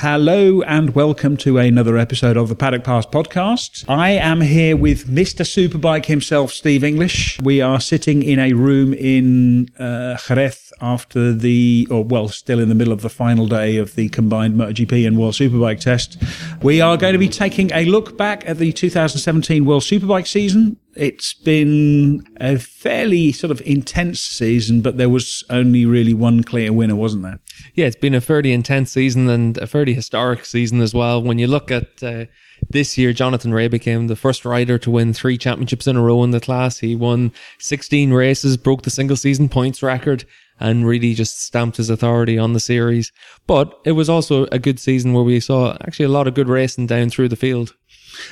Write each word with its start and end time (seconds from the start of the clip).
Hello 0.00 0.62
and 0.62 0.94
welcome 0.94 1.36
to 1.38 1.58
another 1.58 1.98
episode 1.98 2.36
of 2.36 2.48
the 2.48 2.54
Paddock 2.54 2.84
Pass 2.84 3.04
podcast. 3.04 3.84
I 3.88 4.10
am 4.10 4.40
here 4.40 4.76
with 4.76 5.08
Mr. 5.08 5.44
Superbike 5.44 6.04
himself, 6.04 6.52
Steve 6.52 6.84
English. 6.84 7.40
We 7.40 7.60
are 7.60 7.80
sitting 7.80 8.22
in 8.22 8.38
a 8.38 8.52
room 8.52 8.94
in 8.94 9.70
uh, 9.76 10.16
Jerez 10.16 10.72
after 10.80 11.32
the, 11.32 11.88
or 11.90 12.04
well, 12.04 12.28
still 12.28 12.60
in 12.60 12.68
the 12.68 12.76
middle 12.76 12.92
of 12.92 13.02
the 13.02 13.08
final 13.08 13.48
day 13.48 13.76
of 13.76 13.96
the 13.96 14.08
combined 14.10 14.54
MotoGP 14.54 15.04
and 15.04 15.18
World 15.18 15.34
Superbike 15.34 15.80
test. 15.80 16.22
We 16.62 16.80
are 16.80 16.96
going 16.96 17.14
to 17.14 17.18
be 17.18 17.28
taking 17.28 17.72
a 17.72 17.84
look 17.86 18.16
back 18.16 18.48
at 18.48 18.58
the 18.58 18.70
2017 18.70 19.64
World 19.64 19.82
Superbike 19.82 20.28
season 20.28 20.76
it's 20.98 21.32
been 21.32 22.26
a 22.40 22.58
fairly 22.58 23.30
sort 23.30 23.50
of 23.52 23.62
intense 23.64 24.20
season, 24.20 24.80
but 24.80 24.98
there 24.98 25.08
was 25.08 25.44
only 25.48 25.86
really 25.86 26.12
one 26.12 26.42
clear 26.42 26.72
winner, 26.72 26.96
wasn't 26.96 27.22
there? 27.22 27.38
Yeah, 27.74 27.86
it's 27.86 27.96
been 27.96 28.14
a 28.14 28.20
fairly 28.20 28.52
intense 28.52 28.90
season 28.90 29.28
and 29.28 29.56
a 29.58 29.66
fairly 29.66 29.94
historic 29.94 30.44
season 30.44 30.80
as 30.80 30.92
well. 30.92 31.22
When 31.22 31.38
you 31.38 31.46
look 31.46 31.70
at 31.70 32.02
uh, 32.02 32.24
this 32.68 32.98
year, 32.98 33.12
Jonathan 33.12 33.54
Rea 33.54 33.68
became 33.68 34.08
the 34.08 34.16
first 34.16 34.44
rider 34.44 34.76
to 34.78 34.90
win 34.90 35.12
three 35.12 35.38
championships 35.38 35.86
in 35.86 35.96
a 35.96 36.02
row 36.02 36.24
in 36.24 36.32
the 36.32 36.40
class. 36.40 36.78
He 36.78 36.96
won 36.96 37.32
16 37.60 38.12
races, 38.12 38.56
broke 38.56 38.82
the 38.82 38.90
single 38.90 39.16
season 39.16 39.48
points 39.48 39.82
record, 39.82 40.24
and 40.60 40.86
really 40.86 41.14
just 41.14 41.42
stamped 41.42 41.76
his 41.76 41.90
authority 41.90 42.38
on 42.38 42.52
the 42.52 42.60
series. 42.60 43.12
But 43.46 43.78
it 43.84 43.92
was 43.92 44.08
also 44.08 44.46
a 44.46 44.58
good 44.58 44.80
season 44.80 45.12
where 45.12 45.24
we 45.24 45.40
saw 45.40 45.76
actually 45.82 46.06
a 46.06 46.10
lot 46.10 46.28
of 46.28 46.34
good 46.34 46.48
racing 46.48 46.86
down 46.86 47.10
through 47.10 47.28
the 47.28 47.36
field. 47.36 47.74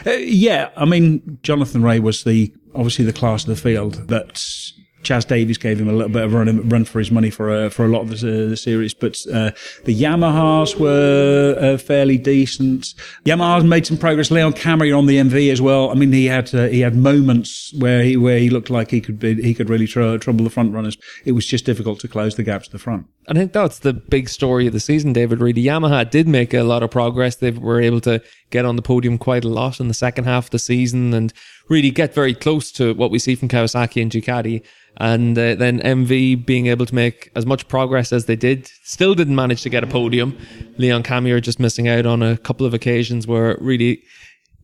Uh, 0.04 0.12
yeah, 0.12 0.70
I 0.76 0.84
mean, 0.84 1.38
Jonathan 1.42 1.82
Rea 1.82 2.00
was 2.00 2.24
the 2.24 2.52
obviously 2.74 3.04
the 3.04 3.12
class 3.12 3.44
of 3.44 3.48
the 3.48 3.56
field 3.56 4.08
that 4.08 4.42
Chaz 5.06 5.26
Davies 5.26 5.58
gave 5.58 5.80
him 5.80 5.88
a 5.88 5.92
little 5.92 6.08
bit 6.08 6.24
of 6.24 6.34
run, 6.34 6.68
run 6.68 6.84
for 6.84 6.98
his 6.98 7.10
money 7.10 7.30
for 7.30 7.50
uh, 7.50 7.70
for 7.70 7.84
a 7.84 7.88
lot 7.88 8.02
of 8.02 8.20
the, 8.20 8.46
uh, 8.46 8.48
the 8.48 8.56
series, 8.56 8.92
but 8.92 9.16
uh, 9.32 9.52
the 9.84 9.94
Yamahas 9.94 10.78
were 10.78 11.56
uh, 11.60 11.78
fairly 11.78 12.18
decent. 12.18 12.94
Yamahas 13.24 13.66
made 13.66 13.86
some 13.86 13.96
progress. 13.96 14.30
Leon 14.30 14.52
Camier 14.54 14.96
on 14.96 15.06
the 15.06 15.16
MV 15.16 15.52
as 15.52 15.62
well. 15.62 15.90
I 15.90 15.94
mean, 15.94 16.12
he 16.12 16.26
had 16.26 16.52
uh, 16.54 16.66
he 16.66 16.80
had 16.80 16.96
moments 16.96 17.72
where 17.78 18.02
he 18.02 18.16
where 18.16 18.38
he 18.38 18.50
looked 18.50 18.70
like 18.70 18.90
he 18.90 19.00
could 19.00 19.18
be 19.18 19.40
he 19.40 19.54
could 19.54 19.70
really 19.70 19.86
tr- 19.86 20.16
trouble 20.16 20.44
the 20.44 20.50
front 20.50 20.74
runners. 20.74 20.98
It 21.24 21.32
was 21.32 21.46
just 21.46 21.64
difficult 21.64 22.00
to 22.00 22.08
close 22.08 22.34
the 22.34 22.42
gaps 22.42 22.66
to 22.66 22.72
the 22.72 22.78
front. 22.78 23.06
I 23.28 23.34
think 23.34 23.52
that's 23.52 23.80
the 23.80 23.92
big 23.92 24.28
story 24.28 24.66
of 24.66 24.72
the 24.72 24.80
season, 24.80 25.12
David. 25.12 25.40
Really, 25.40 25.62
Yamaha 25.62 26.08
did 26.08 26.28
make 26.28 26.54
a 26.54 26.62
lot 26.62 26.82
of 26.82 26.90
progress. 26.90 27.36
They 27.36 27.50
were 27.50 27.80
able 27.80 28.00
to 28.02 28.22
get 28.50 28.64
on 28.64 28.76
the 28.76 28.82
podium 28.82 29.18
quite 29.18 29.44
a 29.44 29.48
lot 29.48 29.80
in 29.80 29.88
the 29.88 29.94
second 29.94 30.24
half 30.24 30.46
of 30.46 30.50
the 30.50 30.58
season 30.58 31.12
and 31.12 31.32
really 31.68 31.90
get 31.90 32.14
very 32.14 32.34
close 32.34 32.70
to 32.72 32.94
what 32.94 33.10
we 33.10 33.18
see 33.18 33.34
from 33.34 33.48
Kawasaki 33.48 34.00
and 34.00 34.10
Ducati. 34.10 34.62
And 34.98 35.36
uh, 35.36 35.54
then 35.56 35.80
MV 35.80 36.46
being 36.46 36.68
able 36.68 36.86
to 36.86 36.94
make 36.94 37.30
as 37.34 37.44
much 37.44 37.68
progress 37.68 38.12
as 38.12 38.24
they 38.24 38.36
did, 38.36 38.70
still 38.82 39.14
didn't 39.14 39.34
manage 39.34 39.62
to 39.62 39.68
get 39.68 39.84
a 39.84 39.86
podium. 39.86 40.38
Leon 40.78 41.02
Camier 41.02 41.42
just 41.42 41.60
missing 41.60 41.86
out 41.86 42.06
on 42.06 42.22
a 42.22 42.38
couple 42.38 42.64
of 42.64 42.72
occasions 42.72 43.26
where 43.26 43.58
really 43.60 44.02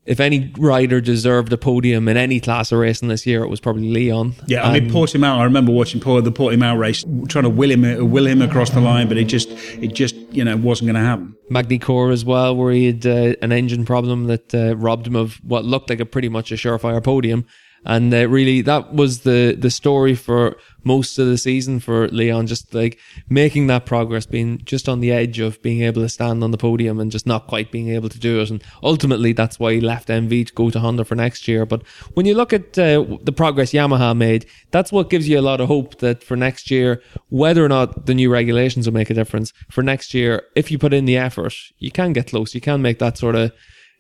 if 0.05 0.19
any 0.19 0.53
rider 0.59 1.01
deserved 1.01 1.53
a 1.53 1.57
podium 1.57 2.09
in 2.09 2.17
any 2.17 2.41
class 2.41 2.73
of 2.73 2.79
racing 2.79 3.09
this 3.09 3.25
year, 3.27 3.45
it 3.45 3.49
was 3.49 3.61
probably 3.61 3.89
Leon. 3.89 4.35
Yeah, 4.47 4.67
I 4.67 4.81
mean 4.81 4.91
Portimao. 4.91 5.39
I 5.39 5.45
remember 5.45 5.71
watching 5.73 6.01
the 6.01 6.33
Portimao 6.33 6.77
race, 6.77 7.05
trying 7.29 7.45
to 7.45 7.51
will 7.51 7.71
him 7.71 8.11
will 8.11 8.27
him 8.27 8.43
across 8.43 8.71
the 8.71 8.81
line, 8.81 9.09
but 9.09 9.17
it 9.17 9.25
just 9.25 9.51
it 9.51 9.95
just 9.95 10.17
you 10.33 10.45
know 10.45 10.57
wasn't 10.57 10.89
going 10.89 11.01
to 11.03 11.09
happen. 11.09 11.37
Magny-Cours 11.51 12.13
as 12.13 12.25
well, 12.25 12.57
where 12.57 12.73
he 12.73 12.87
had 12.87 13.07
uh, 13.07 13.35
an 13.43 13.53
engine 13.53 13.85
problem 13.85 14.27
that 14.27 14.55
uh, 14.55 14.77
robbed 14.77 15.07
him 15.07 15.15
of 15.15 15.35
what 15.45 15.65
looked 15.65 15.91
like 15.91 16.01
a 16.01 16.07
pretty 16.07 16.29
much 16.29 16.51
a 16.51 16.57
surefire 16.57 17.03
podium. 17.03 17.47
And 17.85 18.15
uh, 18.15 18.29
really, 18.29 18.61
that 18.63 18.95
was 18.95 19.21
the 19.21 19.57
the 19.59 19.71
story 19.71 20.15
for 20.15 20.57
most 20.85 21.19
of 21.19 21.27
the 21.27 21.39
season 21.39 21.81
for 21.81 22.09
Leon, 22.09 22.47
just 22.47 22.75
like 22.75 22.99
making 23.29 23.67
that 23.69 23.87
progress, 23.87 24.27
being 24.27 24.59
just 24.65 24.89
on 24.89 25.01
the 25.01 25.11
edge 25.11 25.39
of 25.39 25.61
being 25.63 25.83
able 25.83 26.03
to 26.03 26.09
stand 26.09 26.45
on 26.45 26.51
the 26.53 26.59
podium 26.59 27.01
and 27.01 27.11
just 27.11 27.27
not 27.27 27.47
quite 27.47 27.73
being 27.73 27.89
able 27.89 28.09
to 28.09 28.19
do 28.19 28.41
it. 28.41 28.51
And 28.51 28.63
ultimately, 28.83 29.33
that's 29.33 29.59
why 29.59 29.75
he 29.75 29.81
left 29.81 30.09
MV 30.09 30.47
to 30.47 30.53
go 30.53 30.71
to 30.71 30.79
Honda 30.79 31.05
for 31.05 31.17
next 31.17 31.49
year. 31.49 31.67
But 31.67 31.87
when 32.15 32.27
you 32.27 32.35
look 32.35 32.53
at 32.53 32.79
uh, 32.79 33.05
the 33.23 33.33
progress 33.33 33.73
Yamaha 33.73 34.17
made, 34.17 34.47
that's 34.71 34.93
what 34.93 35.11
gives 35.11 35.29
you 35.29 35.39
a 35.39 35.43
lot 35.43 35.61
of 35.61 35.69
hope 35.69 35.99
that 35.99 36.23
for 36.23 36.37
next 36.37 36.71
year, 36.71 37.03
whether 37.31 37.65
or 37.65 37.69
not 37.69 38.07
the 38.07 38.15
new 38.15 38.31
regulations 38.31 38.87
will 38.87 38.95
make 38.95 39.11
a 39.11 39.15
difference, 39.15 39.53
for 39.71 39.83
next 39.83 40.15
year, 40.15 40.45
if 40.55 40.71
you 40.71 40.79
put 40.79 40.95
in 40.95 41.05
the 41.05 41.17
effort, 41.17 41.55
you 41.79 41.91
can 41.91 42.13
get 42.13 42.29
close. 42.29 42.55
You 42.55 42.61
can 42.61 42.81
make 42.81 43.01
that 43.01 43.19
sort 43.19 43.35
of 43.35 43.53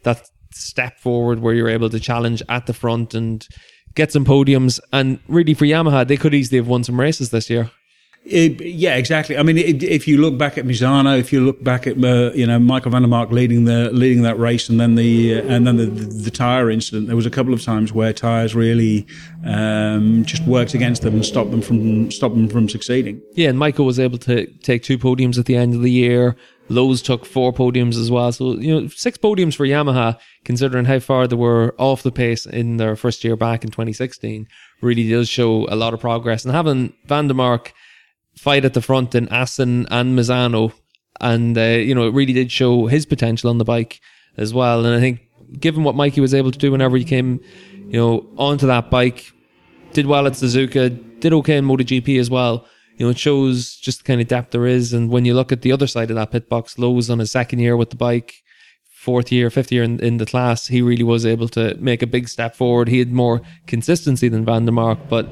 that 0.04 0.28
step 0.54 0.98
forward 0.98 1.40
where 1.40 1.54
you're 1.54 1.68
able 1.68 1.90
to 1.90 2.00
challenge 2.00 2.42
at 2.48 2.66
the 2.66 2.74
front 2.74 3.14
and 3.14 3.46
get 3.94 4.12
some 4.12 4.24
podiums. 4.24 4.80
And 4.92 5.18
really, 5.28 5.54
for 5.54 5.64
Yamaha, 5.64 6.06
they 6.06 6.16
could 6.16 6.34
easily 6.34 6.58
have 6.58 6.68
won 6.68 6.84
some 6.84 6.98
races 6.98 7.30
this 7.30 7.50
year. 7.50 7.70
It, 8.24 8.60
yeah, 8.60 8.94
exactly. 8.94 9.36
I 9.36 9.42
mean, 9.42 9.58
it, 9.58 9.82
if 9.82 10.06
you 10.06 10.18
look 10.18 10.38
back 10.38 10.56
at 10.56 10.64
Misano, 10.64 11.18
if 11.18 11.32
you 11.32 11.44
look 11.44 11.64
back 11.64 11.88
at 11.88 12.02
uh, 12.04 12.30
you 12.32 12.46
know 12.46 12.56
Michael 12.60 12.92
van 12.92 13.02
der 13.02 13.08
Mark 13.08 13.32
leading 13.32 13.64
the 13.64 13.90
leading 13.90 14.22
that 14.22 14.38
race, 14.38 14.68
and 14.68 14.78
then 14.78 14.94
the 14.94 15.40
uh, 15.40 15.42
and 15.48 15.66
then 15.66 15.76
the, 15.76 15.86
the, 15.86 16.04
the, 16.04 16.30
tire 16.30 16.70
incident, 16.70 17.08
there 17.08 17.16
was 17.16 17.26
a 17.26 17.30
couple 17.30 17.52
of 17.52 17.60
times 17.62 17.92
where 17.92 18.12
tires 18.12 18.54
really 18.54 19.08
um, 19.44 20.24
just 20.24 20.44
worked 20.46 20.72
against 20.72 21.02
them 21.02 21.14
and 21.14 21.26
stopped 21.26 21.50
them 21.50 21.60
from 21.60 22.12
stop 22.12 22.30
them 22.32 22.48
from 22.48 22.68
succeeding. 22.68 23.20
Yeah, 23.32 23.48
and 23.48 23.58
Michael 23.58 23.86
was 23.86 23.98
able 23.98 24.18
to 24.18 24.46
take 24.62 24.84
two 24.84 24.98
podiums 24.98 25.36
at 25.36 25.46
the 25.46 25.56
end 25.56 25.74
of 25.74 25.82
the 25.82 25.90
year. 25.90 26.36
Lowes 26.68 27.02
took 27.02 27.26
four 27.26 27.52
podiums 27.52 27.96
as 27.98 28.10
well. 28.10 28.32
So, 28.32 28.52
you 28.54 28.80
know, 28.80 28.88
six 28.88 29.18
podiums 29.18 29.54
for 29.54 29.66
Yamaha, 29.66 30.18
considering 30.44 30.84
how 30.84 31.00
far 31.00 31.26
they 31.26 31.36
were 31.36 31.74
off 31.78 32.02
the 32.02 32.12
pace 32.12 32.46
in 32.46 32.76
their 32.76 32.96
first 32.96 33.24
year 33.24 33.36
back 33.36 33.64
in 33.64 33.70
2016, 33.70 34.46
really 34.80 35.08
does 35.08 35.28
show 35.28 35.66
a 35.68 35.76
lot 35.76 35.94
of 35.94 36.00
progress. 36.00 36.44
And 36.44 36.54
having 36.54 36.92
van 37.04 37.28
der 37.28 37.34
Mark 37.34 37.72
fight 38.36 38.64
at 38.64 38.74
the 38.74 38.80
front 38.80 39.14
in 39.14 39.28
Assen 39.28 39.86
and 39.90 40.18
Misano, 40.18 40.72
and, 41.20 41.56
uh, 41.58 41.62
you 41.62 41.94
know, 41.94 42.06
it 42.06 42.14
really 42.14 42.32
did 42.32 42.50
show 42.50 42.86
his 42.86 43.06
potential 43.06 43.50
on 43.50 43.58
the 43.58 43.64
bike 43.64 44.00
as 44.36 44.54
well. 44.54 44.84
And 44.86 44.94
I 44.94 45.00
think 45.00 45.20
given 45.58 45.84
what 45.84 45.94
Mikey 45.94 46.20
was 46.20 46.34
able 46.34 46.50
to 46.52 46.58
do 46.58 46.72
whenever 46.72 46.96
he 46.96 47.04
came, 47.04 47.40
you 47.72 47.98
know, 47.98 48.26
onto 48.36 48.66
that 48.66 48.90
bike, 48.90 49.32
did 49.92 50.06
well 50.06 50.26
at 50.26 50.32
Suzuka, 50.32 51.20
did 51.20 51.32
okay 51.34 51.58
in 51.58 51.66
MotoGP 51.66 52.18
as 52.18 52.30
well 52.30 52.66
you 53.02 53.08
know, 53.08 53.10
it 53.10 53.18
shows 53.18 53.74
just 53.74 53.98
the 53.98 54.04
kind 54.04 54.20
of 54.20 54.28
depth 54.28 54.52
there 54.52 54.64
is. 54.64 54.92
And 54.92 55.10
when 55.10 55.24
you 55.24 55.34
look 55.34 55.50
at 55.50 55.62
the 55.62 55.72
other 55.72 55.88
side 55.88 56.08
of 56.10 56.14
that 56.14 56.30
pit 56.30 56.48
box, 56.48 56.78
Lowes 56.78 57.10
on 57.10 57.18
his 57.18 57.32
second 57.32 57.58
year 57.58 57.76
with 57.76 57.90
the 57.90 57.96
bike, 57.96 58.44
fourth 58.92 59.32
year, 59.32 59.50
fifth 59.50 59.72
year 59.72 59.82
in, 59.82 59.98
in 59.98 60.18
the 60.18 60.24
class, 60.24 60.68
he 60.68 60.82
really 60.82 61.02
was 61.02 61.26
able 61.26 61.48
to 61.48 61.74
make 61.80 62.00
a 62.02 62.06
big 62.06 62.28
step 62.28 62.54
forward. 62.54 62.86
He 62.86 63.00
had 63.00 63.10
more 63.10 63.42
consistency 63.66 64.28
than 64.28 64.44
Van 64.44 64.66
der 64.66 64.70
Mark, 64.70 65.00
but 65.08 65.28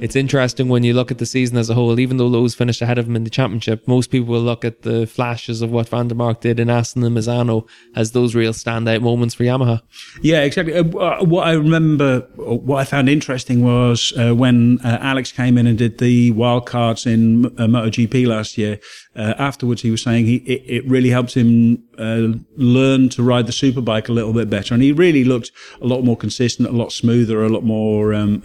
it's 0.00 0.16
interesting 0.16 0.68
when 0.68 0.84
you 0.84 0.94
look 0.94 1.10
at 1.10 1.18
the 1.18 1.26
season 1.26 1.56
as 1.56 1.70
a 1.70 1.74
whole, 1.74 1.98
even 1.98 2.16
though 2.16 2.26
Lowes 2.26 2.54
finished 2.54 2.82
ahead 2.82 2.98
of 2.98 3.06
him 3.06 3.16
in 3.16 3.24
the 3.24 3.30
championship, 3.30 3.86
most 3.86 4.10
people 4.10 4.32
will 4.34 4.40
look 4.42 4.64
at 4.64 4.82
the 4.82 5.06
flashes 5.06 5.62
of 5.62 5.70
what 5.70 5.88
Van 5.88 6.08
der 6.08 6.14
Mark 6.14 6.40
did 6.40 6.60
in 6.60 6.70
Assen 6.70 7.02
and 7.04 7.16
Misano 7.16 7.66
as 7.94 8.12
those 8.12 8.34
real 8.34 8.52
standout 8.52 9.02
moments 9.02 9.34
for 9.34 9.44
Yamaha. 9.44 9.80
Yeah, 10.22 10.42
exactly. 10.42 10.74
Uh, 10.74 10.84
uh 10.98 11.24
what 11.24 11.46
I 11.46 11.52
remember, 11.52 12.20
what 12.36 12.78
I 12.78 12.84
found 12.84 13.08
interesting 13.08 13.64
was 13.64 14.12
uh, 14.18 14.34
when 14.34 14.78
uh, 14.84 14.98
Alex 15.00 15.32
came 15.32 15.58
in 15.58 15.66
and 15.66 15.78
did 15.78 15.98
the 15.98 16.32
wildcards 16.32 17.06
in 17.06 17.46
uh, 17.46 17.66
MotoGP 17.66 18.26
last 18.26 18.58
year. 18.58 18.80
Uh, 19.16 19.34
afterwards, 19.38 19.82
he 19.82 19.90
was 19.90 20.02
saying 20.02 20.26
he 20.26 20.36
it, 20.36 20.62
it 20.66 20.88
really 20.88 21.10
helped 21.10 21.34
him 21.34 21.82
learn 21.98 23.08
to 23.10 23.22
ride 23.22 23.46
the 23.46 23.52
superbike 23.52 24.08
a 24.08 24.12
little 24.12 24.32
bit 24.32 24.50
better, 24.50 24.74
and 24.74 24.82
he 24.82 24.92
really 24.92 25.24
looked 25.24 25.50
a 25.80 25.86
lot 25.86 26.02
more 26.02 26.16
consistent, 26.16 26.68
a 26.68 26.72
lot 26.72 26.92
smoother, 26.92 27.44
a 27.44 27.48
lot 27.48 27.64
more 27.64 28.14
um, 28.14 28.42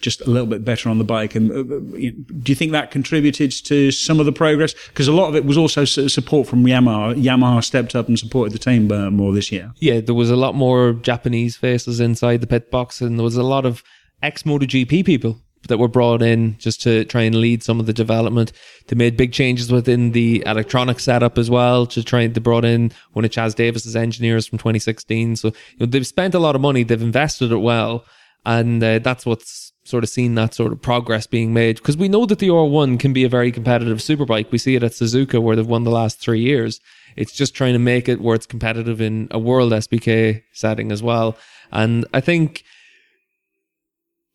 just 0.00 0.20
a 0.22 0.30
little 0.30 0.46
bit 0.46 0.64
better 0.64 0.88
on 0.88 0.98
the 0.98 1.04
bike. 1.04 1.34
And 1.34 1.50
uh, 1.50 1.62
do 1.62 2.52
you 2.52 2.54
think 2.54 2.72
that 2.72 2.90
contributed 2.90 3.52
to 3.64 3.90
some 3.90 4.20
of 4.20 4.26
the 4.26 4.32
progress? 4.32 4.74
Because 4.88 5.08
a 5.08 5.12
lot 5.12 5.28
of 5.28 5.36
it 5.36 5.44
was 5.44 5.56
also 5.56 5.84
support 5.84 6.48
from 6.48 6.64
Yamaha. 6.64 7.20
Yamaha 7.20 7.62
stepped 7.62 7.94
up 7.94 8.08
and 8.08 8.18
supported 8.18 8.52
the 8.52 8.58
team 8.58 8.90
uh, 8.90 9.10
more 9.10 9.32
this 9.32 9.52
year. 9.52 9.72
Yeah, 9.78 10.00
there 10.00 10.14
was 10.14 10.30
a 10.30 10.36
lot 10.36 10.54
more 10.54 10.92
Japanese 10.94 11.56
faces 11.56 12.00
inside 12.00 12.40
the 12.40 12.46
pit 12.46 12.70
box, 12.70 13.00
and 13.00 13.18
there 13.18 13.24
was 13.24 13.36
a 13.36 13.42
lot 13.42 13.66
of 13.66 13.82
ex 14.22 14.44
MotoGP 14.44 15.04
people 15.04 15.40
that 15.68 15.78
were 15.78 15.88
brought 15.88 16.22
in 16.22 16.56
just 16.58 16.82
to 16.82 17.04
try 17.04 17.22
and 17.22 17.34
lead 17.34 17.62
some 17.62 17.78
of 17.80 17.86
the 17.86 17.92
development. 17.92 18.52
They 18.88 18.96
made 18.96 19.16
big 19.16 19.32
changes 19.32 19.70
within 19.70 20.12
the 20.12 20.42
electronic 20.46 21.00
setup 21.00 21.38
as 21.38 21.50
well 21.50 21.86
to 21.86 22.02
try. 22.02 22.22
and 22.22 22.34
They 22.34 22.40
brought 22.40 22.64
in 22.64 22.92
one 23.12 23.24
of 23.24 23.30
Chaz 23.30 23.54
Davies's 23.54 23.96
engineers 23.96 24.46
from 24.46 24.58
2016. 24.58 25.36
So 25.36 25.48
you 25.48 25.54
know, 25.80 25.86
they've 25.86 26.06
spent 26.06 26.34
a 26.34 26.38
lot 26.38 26.54
of 26.54 26.60
money. 26.60 26.82
They've 26.82 27.00
invested 27.00 27.52
it 27.52 27.58
well, 27.58 28.04
and 28.44 28.82
uh, 28.82 28.98
that's 28.98 29.24
what's 29.24 29.72
sort 29.84 30.04
of 30.04 30.10
seen 30.10 30.34
that 30.36 30.54
sort 30.54 30.72
of 30.72 30.80
progress 30.80 31.26
being 31.26 31.52
made 31.52 31.76
because 31.76 31.96
we 31.96 32.08
know 32.08 32.24
that 32.24 32.38
the 32.38 32.48
R1 32.48 33.00
can 33.00 33.12
be 33.12 33.24
a 33.24 33.28
very 33.28 33.50
competitive 33.50 33.98
superbike. 33.98 34.50
We 34.52 34.58
see 34.58 34.76
it 34.76 34.82
at 34.82 34.92
Suzuka 34.92 35.42
where 35.42 35.56
they've 35.56 35.66
won 35.66 35.84
the 35.84 35.90
last 35.90 36.20
three 36.20 36.40
years. 36.40 36.80
It's 37.16 37.32
just 37.32 37.54
trying 37.54 37.72
to 37.72 37.78
make 37.78 38.08
it 38.08 38.20
where 38.20 38.36
it's 38.36 38.46
competitive 38.46 39.00
in 39.00 39.28
a 39.30 39.38
world 39.38 39.72
SBK 39.72 40.42
setting 40.52 40.92
as 40.92 41.02
well. 41.02 41.36
And 41.72 42.06
I 42.14 42.20
think 42.20 42.62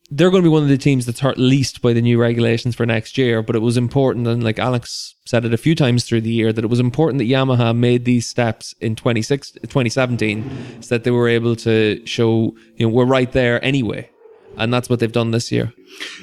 they're 0.09 0.29
going 0.29 0.43
to 0.43 0.49
be 0.49 0.53
one 0.53 0.63
of 0.63 0.69
the 0.69 0.77
teams 0.77 1.05
that's 1.05 1.19
hurt 1.19 1.37
least 1.37 1.81
by 1.81 1.93
the 1.93 2.01
new 2.01 2.19
regulations 2.19 2.75
for 2.75 2.85
next 2.85 3.17
year. 3.17 3.41
But 3.41 3.55
it 3.55 3.61
was 3.61 3.77
important, 3.77 4.27
and 4.27 4.43
like 4.43 4.59
Alex 4.59 5.15
said 5.25 5.45
it 5.45 5.53
a 5.53 5.57
few 5.57 5.75
times 5.75 6.05
through 6.05 6.21
the 6.21 6.31
year, 6.31 6.53
that 6.53 6.63
it 6.63 6.69
was 6.69 6.79
important 6.79 7.19
that 7.19 7.25
Yamaha 7.25 7.75
made 7.75 8.05
these 8.05 8.27
steps 8.27 8.73
in 8.79 8.95
2017 8.95 10.81
so 10.81 10.95
that 10.95 11.03
they 11.03 11.11
were 11.11 11.27
able 11.27 11.55
to 11.57 12.05
show, 12.05 12.55
you 12.75 12.87
know, 12.87 12.89
we're 12.89 13.05
right 13.05 13.31
there 13.33 13.63
anyway 13.63 14.09
and 14.57 14.73
that's 14.73 14.89
what 14.89 14.99
they've 14.99 15.11
done 15.11 15.31
this 15.31 15.51
year. 15.51 15.71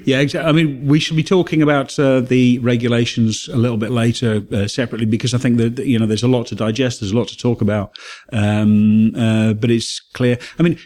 Yeah, 0.05 0.19
exactly. 0.21 0.49
I 0.49 0.53
mean, 0.53 0.87
we 0.87 0.99
should 1.01 1.17
be 1.17 1.23
talking 1.23 1.63
about 1.63 1.99
uh, 1.99 2.21
the 2.21 2.59
regulations 2.59 3.49
a 3.49 3.57
little 3.57 3.77
bit 3.77 3.91
later 3.91 4.43
uh, 4.53 4.67
separately 4.67 5.07
because 5.07 5.33
I 5.35 5.39
think 5.39 5.57
that 5.59 5.79
you 5.79 5.99
know 5.99 6.07
there's 6.07 6.23
a 6.23 6.29
lot 6.29 6.49
to 6.49 6.55
digest. 6.55 7.01
There's 7.01 7.13
a 7.13 7.17
lot 7.17 7.29
to 7.29 7.37
talk 7.37 7.63
about, 7.63 7.97
um, 8.33 9.15
uh, 9.15 9.55
but 9.55 9.71
it's 9.71 10.01
clear. 10.13 10.39
I 10.59 10.63
mean, 10.63 10.79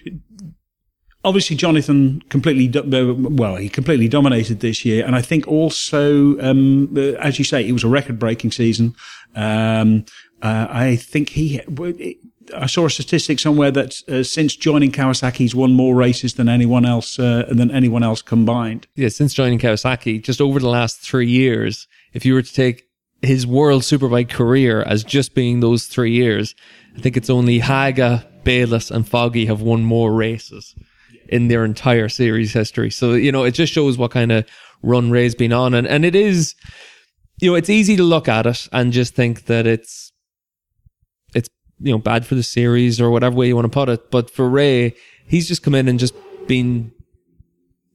obviously 1.24 1.56
Jonathan 1.56 2.22
completely 2.28 2.68
uh, 2.78 3.14
well 3.14 3.56
he 3.56 3.68
completely 3.68 4.08
dominated 4.08 4.60
this 4.60 4.84
year 4.84 5.04
and 5.04 5.16
I 5.16 5.22
think 5.22 5.46
also 5.48 6.38
um, 6.40 6.94
uh, 6.96 7.18
as 7.20 7.38
you 7.38 7.44
say 7.44 7.66
it 7.66 7.72
was 7.72 7.84
a 7.84 7.88
record 7.88 8.18
breaking 8.18 8.52
season. 8.52 8.94
Um, 9.34 10.04
uh, 10.40 10.68
I 10.70 10.96
think 10.96 11.30
he 11.30 11.60
I 12.54 12.66
saw 12.66 12.86
a 12.86 12.90
statistic 12.90 13.38
somewhere 13.38 13.70
that 13.72 14.02
uh, 14.08 14.22
since 14.22 14.56
joining 14.56 14.92
Kawasaki 14.92 15.38
he's 15.38 15.54
won 15.54 15.72
more 15.72 15.94
races 15.94 16.34
than 16.34 16.48
anyone 16.48 16.86
else 16.86 17.18
uh, 17.18 17.46
than 17.50 17.70
anyone 17.70 18.02
else 18.02 18.22
combined. 18.22 18.86
Yeah 18.94 19.08
since 19.08 19.34
joining 19.34 19.58
Kawasaki 19.58 20.22
just 20.22 20.40
over 20.40 20.58
the 20.60 20.68
last 20.68 21.00
3 21.00 21.26
years 21.28 21.88
if 22.12 22.24
you 22.24 22.34
were 22.34 22.42
to 22.42 22.54
take 22.54 22.84
his 23.20 23.46
world 23.46 23.82
superbike 23.82 24.30
career 24.30 24.82
as 24.82 25.02
just 25.02 25.34
being 25.34 25.58
those 25.58 25.86
3 25.86 26.12
years 26.12 26.54
I 26.96 27.00
think 27.00 27.16
it's 27.16 27.30
only 27.30 27.58
Haga 27.58 28.26
Bayliss 28.44 28.92
and 28.92 29.06
Foggy 29.06 29.46
have 29.46 29.60
won 29.60 29.82
more 29.82 30.12
races 30.14 30.76
in 31.28 31.48
their 31.48 31.64
entire 31.64 32.08
series 32.08 32.52
history. 32.52 32.90
So, 32.90 33.14
you 33.14 33.32
know, 33.32 33.44
it 33.44 33.52
just 33.52 33.72
shows 33.72 33.98
what 33.98 34.10
kind 34.10 34.32
of 34.32 34.46
run 34.82 35.10
Rea's 35.10 35.34
been 35.34 35.52
on. 35.52 35.74
And, 35.74 35.86
and 35.86 36.04
it 36.04 36.14
is, 36.14 36.54
you 37.40 37.50
know, 37.50 37.54
it's 37.54 37.70
easy 37.70 37.96
to 37.96 38.02
look 38.02 38.28
at 38.28 38.46
it 38.46 38.68
and 38.72 38.92
just 38.92 39.14
think 39.14 39.46
that 39.46 39.66
it's, 39.66 40.12
it's, 41.34 41.48
you 41.80 41.92
know, 41.92 41.98
bad 41.98 42.26
for 42.26 42.34
the 42.34 42.42
series 42.42 43.00
or 43.00 43.10
whatever 43.10 43.36
way 43.36 43.48
you 43.48 43.54
want 43.54 43.66
to 43.66 43.70
put 43.70 43.88
it. 43.88 44.10
But 44.10 44.30
for 44.30 44.48
Rea, 44.48 44.94
he's 45.26 45.48
just 45.48 45.62
come 45.62 45.74
in 45.74 45.88
and 45.88 45.98
just 45.98 46.14
been 46.46 46.92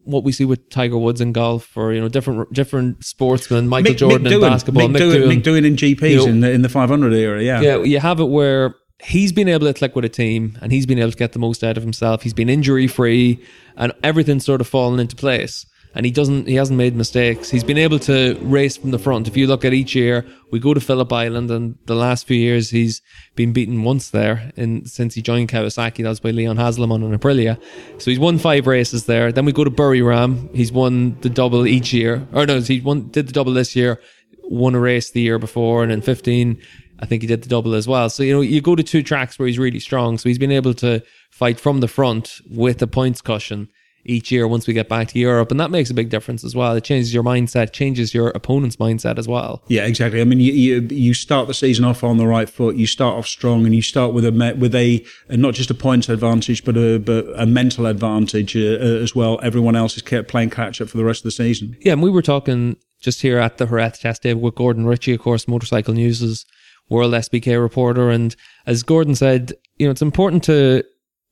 what 0.06 0.24
we 0.24 0.32
see 0.32 0.46
with 0.46 0.70
Tiger 0.70 0.98
Woods 0.98 1.22
in 1.22 1.32
golf, 1.32 1.76
or 1.78 1.94
you 1.94 2.02
know, 2.02 2.10
different 2.10 2.52
different 2.54 3.04
sportsmen, 3.04 3.68
Michael 3.68 3.94
Mick, 3.94 3.98
Jordan 3.98 4.28
Mick 4.28 4.34
in 4.34 4.42
basketball, 4.42 4.88
Mick, 4.90 4.96
Mick, 4.96 5.00
Doohan, 5.00 5.24
Doohan. 5.24 5.42
Mick 5.42 5.44
Doohan 5.44 5.66
in 5.66 5.76
GPs 5.76 6.10
You 6.10 6.18
know, 6.18 6.26
in 6.26 6.40
the 6.42 6.52
in 6.52 6.62
the 6.62 6.70
500 6.70 7.14
era. 7.14 7.42
Yeah, 7.42 7.62
Yeah, 7.62 7.78
you 7.84 8.00
have 8.00 8.20
it 8.20 8.26
where 8.26 8.76
he's 9.04 9.32
been 9.32 9.50
able 9.50 9.68
to 9.68 9.74
click 9.74 9.96
with 9.96 10.06
a 10.06 10.10
team 10.10 10.58
and 10.62 10.72
he's 10.72 10.86
been 10.86 11.00
able 11.00 11.12
to 11.12 11.18
get 11.18 11.34
the 11.34 11.40
most 11.40 11.64
out 11.64 11.78
of 11.78 11.84
himself. 11.84 12.24
He's 12.24 12.34
been 12.34 12.50
injury 12.50 12.88
free 12.88 13.44
and 13.76 13.92
everything's 14.04 14.46
sort 14.46 14.62
of 14.62 14.68
fallen 14.68 15.00
into 15.00 15.16
place. 15.16 15.66
And 15.96 16.08
he 16.08 16.12
doesn't, 16.12 16.48
he 16.48 16.56
hasn't 16.56 16.78
made 16.78 16.96
mistakes. 16.96 17.52
He's 17.52 17.64
been 17.64 17.78
able 17.78 18.00
to 18.00 18.36
race 18.42 18.78
from 18.78 18.90
the 18.90 18.98
front. 18.98 19.28
If 19.28 19.38
you 19.38 19.46
look 19.46 19.64
at 19.64 19.74
each 19.74 19.94
year, 19.94 20.26
we 20.50 20.58
go 20.58 20.74
to 20.74 20.80
Phillip 20.80 21.14
Island 21.14 21.52
and 21.52 21.78
the 21.86 21.94
last 21.94 22.26
few 22.26 22.38
years 22.38 22.72
he's 22.72 23.04
been 23.36 23.54
beaten 23.54 23.84
once 23.84 24.10
there 24.10 24.52
in, 24.56 24.88
since 24.88 25.14
he 25.14 25.22
joined 25.22 25.50
Kawasaki. 25.50 26.02
That 26.02 26.10
was 26.10 26.20
by 26.20 26.32
Leon 26.32 26.58
Haslam 26.58 26.92
on 26.92 27.04
and 27.04 27.14
Aprilia. 27.14 27.62
So 28.00 28.10
he's 28.10 28.20
won 28.20 28.40
five 28.40 28.66
races 28.66 29.06
there. 29.06 29.32
Then 29.32 29.46
we 29.46 29.52
go 29.52 29.64
to 29.64 29.70
Buriram. 29.70 30.54
He's 30.56 30.72
won 30.72 31.16
the 31.22 31.30
double 31.30 31.68
each 31.68 31.94
year. 31.94 32.28
Or 32.34 32.48
no, 32.48 32.60
he 32.60 32.82
won, 32.82 33.10
did 33.10 33.28
the 33.28 33.34
double 33.34 33.54
this 33.54 33.76
year, 33.76 34.02
won 34.46 34.74
a 34.74 34.80
race 34.80 35.12
the 35.12 35.22
year 35.22 35.38
before. 35.38 35.84
And 35.84 35.92
in 35.92 36.02
15, 36.02 36.60
I 37.04 37.06
think 37.06 37.22
he 37.22 37.28
did 37.28 37.44
the 37.44 37.50
double 37.50 37.76
as 37.76 37.86
well. 37.86 38.10
So, 38.10 38.24
you 38.24 38.34
know, 38.34 38.40
you 38.40 38.62
go 38.62 38.76
to 38.78 38.84
two 38.84 39.04
tracks 39.04 39.38
where 39.38 39.46
he's 39.46 39.60
really 39.60 39.82
strong. 39.82 40.18
So 40.18 40.30
he's 40.30 40.40
been 40.40 40.54
able 40.54 40.74
to 40.76 41.04
fight 41.32 41.60
from 41.60 41.82
the 41.82 41.90
front 41.90 42.40
with 42.50 42.82
a 42.82 42.88
points 42.88 43.20
cushion 43.20 43.68
each 44.06 44.32
year 44.32 44.48
once 44.48 44.68
we 44.68 44.74
get 44.74 44.88
back 44.88 45.10
to 45.10 45.20
Europe. 45.20 45.52
And 45.52 45.60
that 45.60 45.70
makes 45.70 45.90
a 45.90 45.94
big 45.94 46.10
difference 46.10 46.46
as 46.46 46.56
well. 46.56 46.74
It 46.78 46.86
changes 46.86 47.14
your 47.14 47.22
mindset, 47.24 47.74
changes 47.74 48.14
your 48.14 48.30
opponent's 48.30 48.78
mindset 48.78 49.18
as 49.18 49.28
well. 49.28 49.64
Yeah, 49.68 49.86
exactly. 49.86 50.22
I 50.22 50.24
mean, 50.24 50.40
you, 50.40 50.54
you 50.54 50.88
you 50.90 51.14
start 51.14 51.50
the 51.50 51.54
season 51.54 51.84
off 51.84 52.06
on 52.06 52.16
the 52.16 52.26
right 52.26 52.50
foot. 52.50 52.78
You 52.78 52.88
start 52.88 53.18
off 53.18 53.28
strong, 53.28 53.66
and 53.66 53.76
you 53.76 53.82
start 53.82 54.14
with 54.14 54.26
a 54.26 54.56
with 54.58 54.74
a, 54.74 55.06
not 55.30 55.56
just 55.56 55.70
a 55.72 55.74
points 55.74 56.08
advantage, 56.08 56.64
but 56.64 56.78
a 56.78 57.00
but 57.00 57.26
a 57.36 57.46
mental 57.46 57.86
advantage 57.86 58.56
uh, 58.56 58.60
uh, 58.60 59.04
as 59.04 59.14
well. 59.14 59.42
Everyone 59.44 59.76
else 59.76 59.98
is 59.98 60.04
kept 60.04 60.30
playing 60.30 60.52
catch 60.52 60.80
up 60.80 60.88
for 60.88 60.96
the 60.96 61.04
rest 61.04 61.20
of 61.20 61.26
the 61.26 61.32
season. 61.32 61.76
Yeah, 61.82 61.92
and 61.94 62.02
we 62.02 62.10
were 62.10 62.22
talking 62.22 62.78
just 63.02 63.22
here 63.22 63.40
at 63.40 63.58
the 63.58 63.66
Jerez 63.66 64.00
test 64.00 64.24
day 64.24 64.34
with 64.34 64.56
Gordon 64.56 64.86
Ritchie, 64.86 65.14
of 65.14 65.20
course, 65.20 65.48
Motorcycle 65.48 65.94
News' 65.94 66.46
world 66.94 67.14
SBK 67.14 67.62
reporter. 67.62 68.10
And 68.10 68.36
as 68.66 68.84
Gordon 68.84 69.16
said, 69.16 69.54
you 69.78 69.88
know, 69.88 69.92
it's 69.92 70.02
important 70.02 70.44
to 70.46 70.84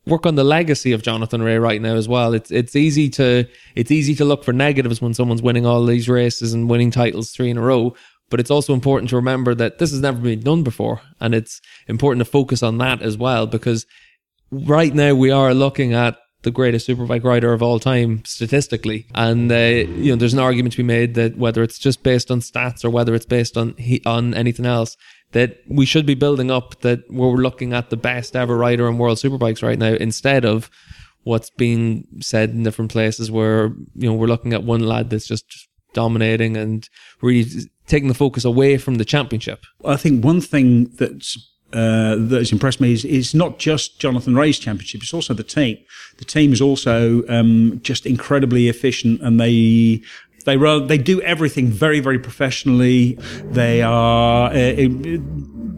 work 0.06 0.26
on 0.26 0.36
the 0.36 0.44
legacy 0.44 0.92
of 0.92 1.04
Jonathan 1.04 1.42
Rea 1.42 1.58
right 1.58 1.82
now 1.82 1.96
as 1.96 2.08
well. 2.08 2.34
It's 2.34 2.52
it's 2.52 2.76
easy 2.76 3.10
to 3.12 3.46
it's 3.76 3.92
easy 3.92 4.16
to 4.16 4.26
look 4.26 4.44
for 4.44 4.54
negatives 4.54 5.02
when 5.02 5.14
someone's 5.14 5.42
winning 5.42 5.66
all 5.66 5.86
these 5.86 6.10
races 6.10 6.54
and 6.54 6.70
winning 6.70 6.92
titles 6.92 7.32
three 7.32 7.50
in 7.50 7.58
a 7.58 7.62
row. 7.62 7.96
But 8.30 8.40
it's 8.40 8.52
also 8.52 8.74
important 8.74 9.10
to 9.10 9.18
remember 9.18 9.54
that 9.56 9.78
this 9.78 9.92
has 9.92 10.00
never 10.00 10.20
been 10.20 10.40
done 10.40 10.64
before, 10.64 11.02
and 11.20 11.36
it's 11.36 11.62
important 11.88 12.26
to 12.26 12.32
focus 12.32 12.64
on 12.64 12.78
that 12.78 13.02
as 13.02 13.18
well 13.18 13.46
because 13.46 13.86
right 14.52 14.94
now 14.94 15.14
we 15.14 15.32
are 15.32 15.54
looking 15.54 15.94
at 15.94 16.18
the 16.44 16.52
greatest 16.52 16.88
superbike 16.88 17.24
rider 17.24 17.54
of 17.54 17.62
all 17.62 17.78
time 17.80 18.24
statistically, 18.26 19.06
and 19.14 19.52
uh, 19.52 19.56
you 19.56 20.12
know 20.12 20.16
there's 20.16 20.34
an 20.34 20.40
argument 20.40 20.74
to 20.74 20.78
be 20.78 20.84
made 20.84 21.14
that 21.16 21.38
whether 21.38 21.62
it's 21.62 21.78
just 21.78 22.04
based 22.04 22.32
on 22.32 22.40
stats 22.40 22.84
or 22.84 22.90
whether 22.90 23.14
it's 23.14 23.26
based 23.26 23.58
on 23.58 23.76
he, 23.78 24.02
on 24.06 24.34
anything 24.34 24.66
else, 24.66 24.98
that 25.32 25.60
we 25.68 25.86
should 25.86 26.06
be 26.06 26.14
building 26.14 26.52
up 26.52 26.82
that 26.82 27.00
we're 27.10 27.32
looking 27.36 27.74
at 27.74 27.90
the 27.90 27.98
best 27.98 28.36
ever 28.36 28.58
rider 28.58 28.88
in 28.88 28.98
world 28.98 29.18
superbikes 29.18 29.64
right 29.64 29.80
now 29.80 29.94
instead 29.94 30.46
of 30.46 30.70
what's 31.24 31.50
being 31.52 32.08
said 32.20 32.50
in 32.50 32.64
different 32.64 32.92
places 32.92 33.30
where 33.30 33.68
you 33.96 34.10
know 34.10 34.14
we're 34.14 34.28
looking 34.28 34.54
at 34.54 34.64
one 34.64 34.82
lad 34.82 35.10
that's 35.10 35.28
just 35.28 35.46
dominating 35.94 36.58
and 36.58 36.90
really 37.22 37.46
taking 37.88 38.08
the 38.08 38.14
focus 38.14 38.46
away 38.46 38.78
from 38.78 38.96
the 38.96 39.06
championship. 39.06 39.66
I 39.86 39.98
think 39.98 40.24
one 40.24 40.42
thing 40.42 40.86
that's 40.96 41.38
uh, 41.74 42.16
that 42.18 42.38
has 42.38 42.52
impressed 42.52 42.82
me 42.82 42.92
is, 42.92 43.06
is 43.06 43.34
not 43.34 43.58
just 43.58 43.98
Jonathan 44.00 44.36
Rea's 44.36 44.60
championship; 44.60 45.02
it's 45.02 45.14
also 45.14 45.34
the 45.34 45.44
team. 45.44 45.78
The 46.18 46.26
team 46.26 46.52
is 46.52 46.62
also 46.62 47.26
um, 47.30 47.80
just 47.84 48.06
incredibly 48.06 48.68
efficient, 48.68 49.22
and 49.22 49.40
they 49.40 50.02
they 50.44 50.58
run, 50.58 50.88
they 50.88 50.98
do 50.98 51.22
everything 51.22 51.68
very 51.68 52.00
very 52.00 52.20
professionally. 52.20 53.18
They 53.44 53.82
are. 53.82 54.52
Uh, 54.52 54.88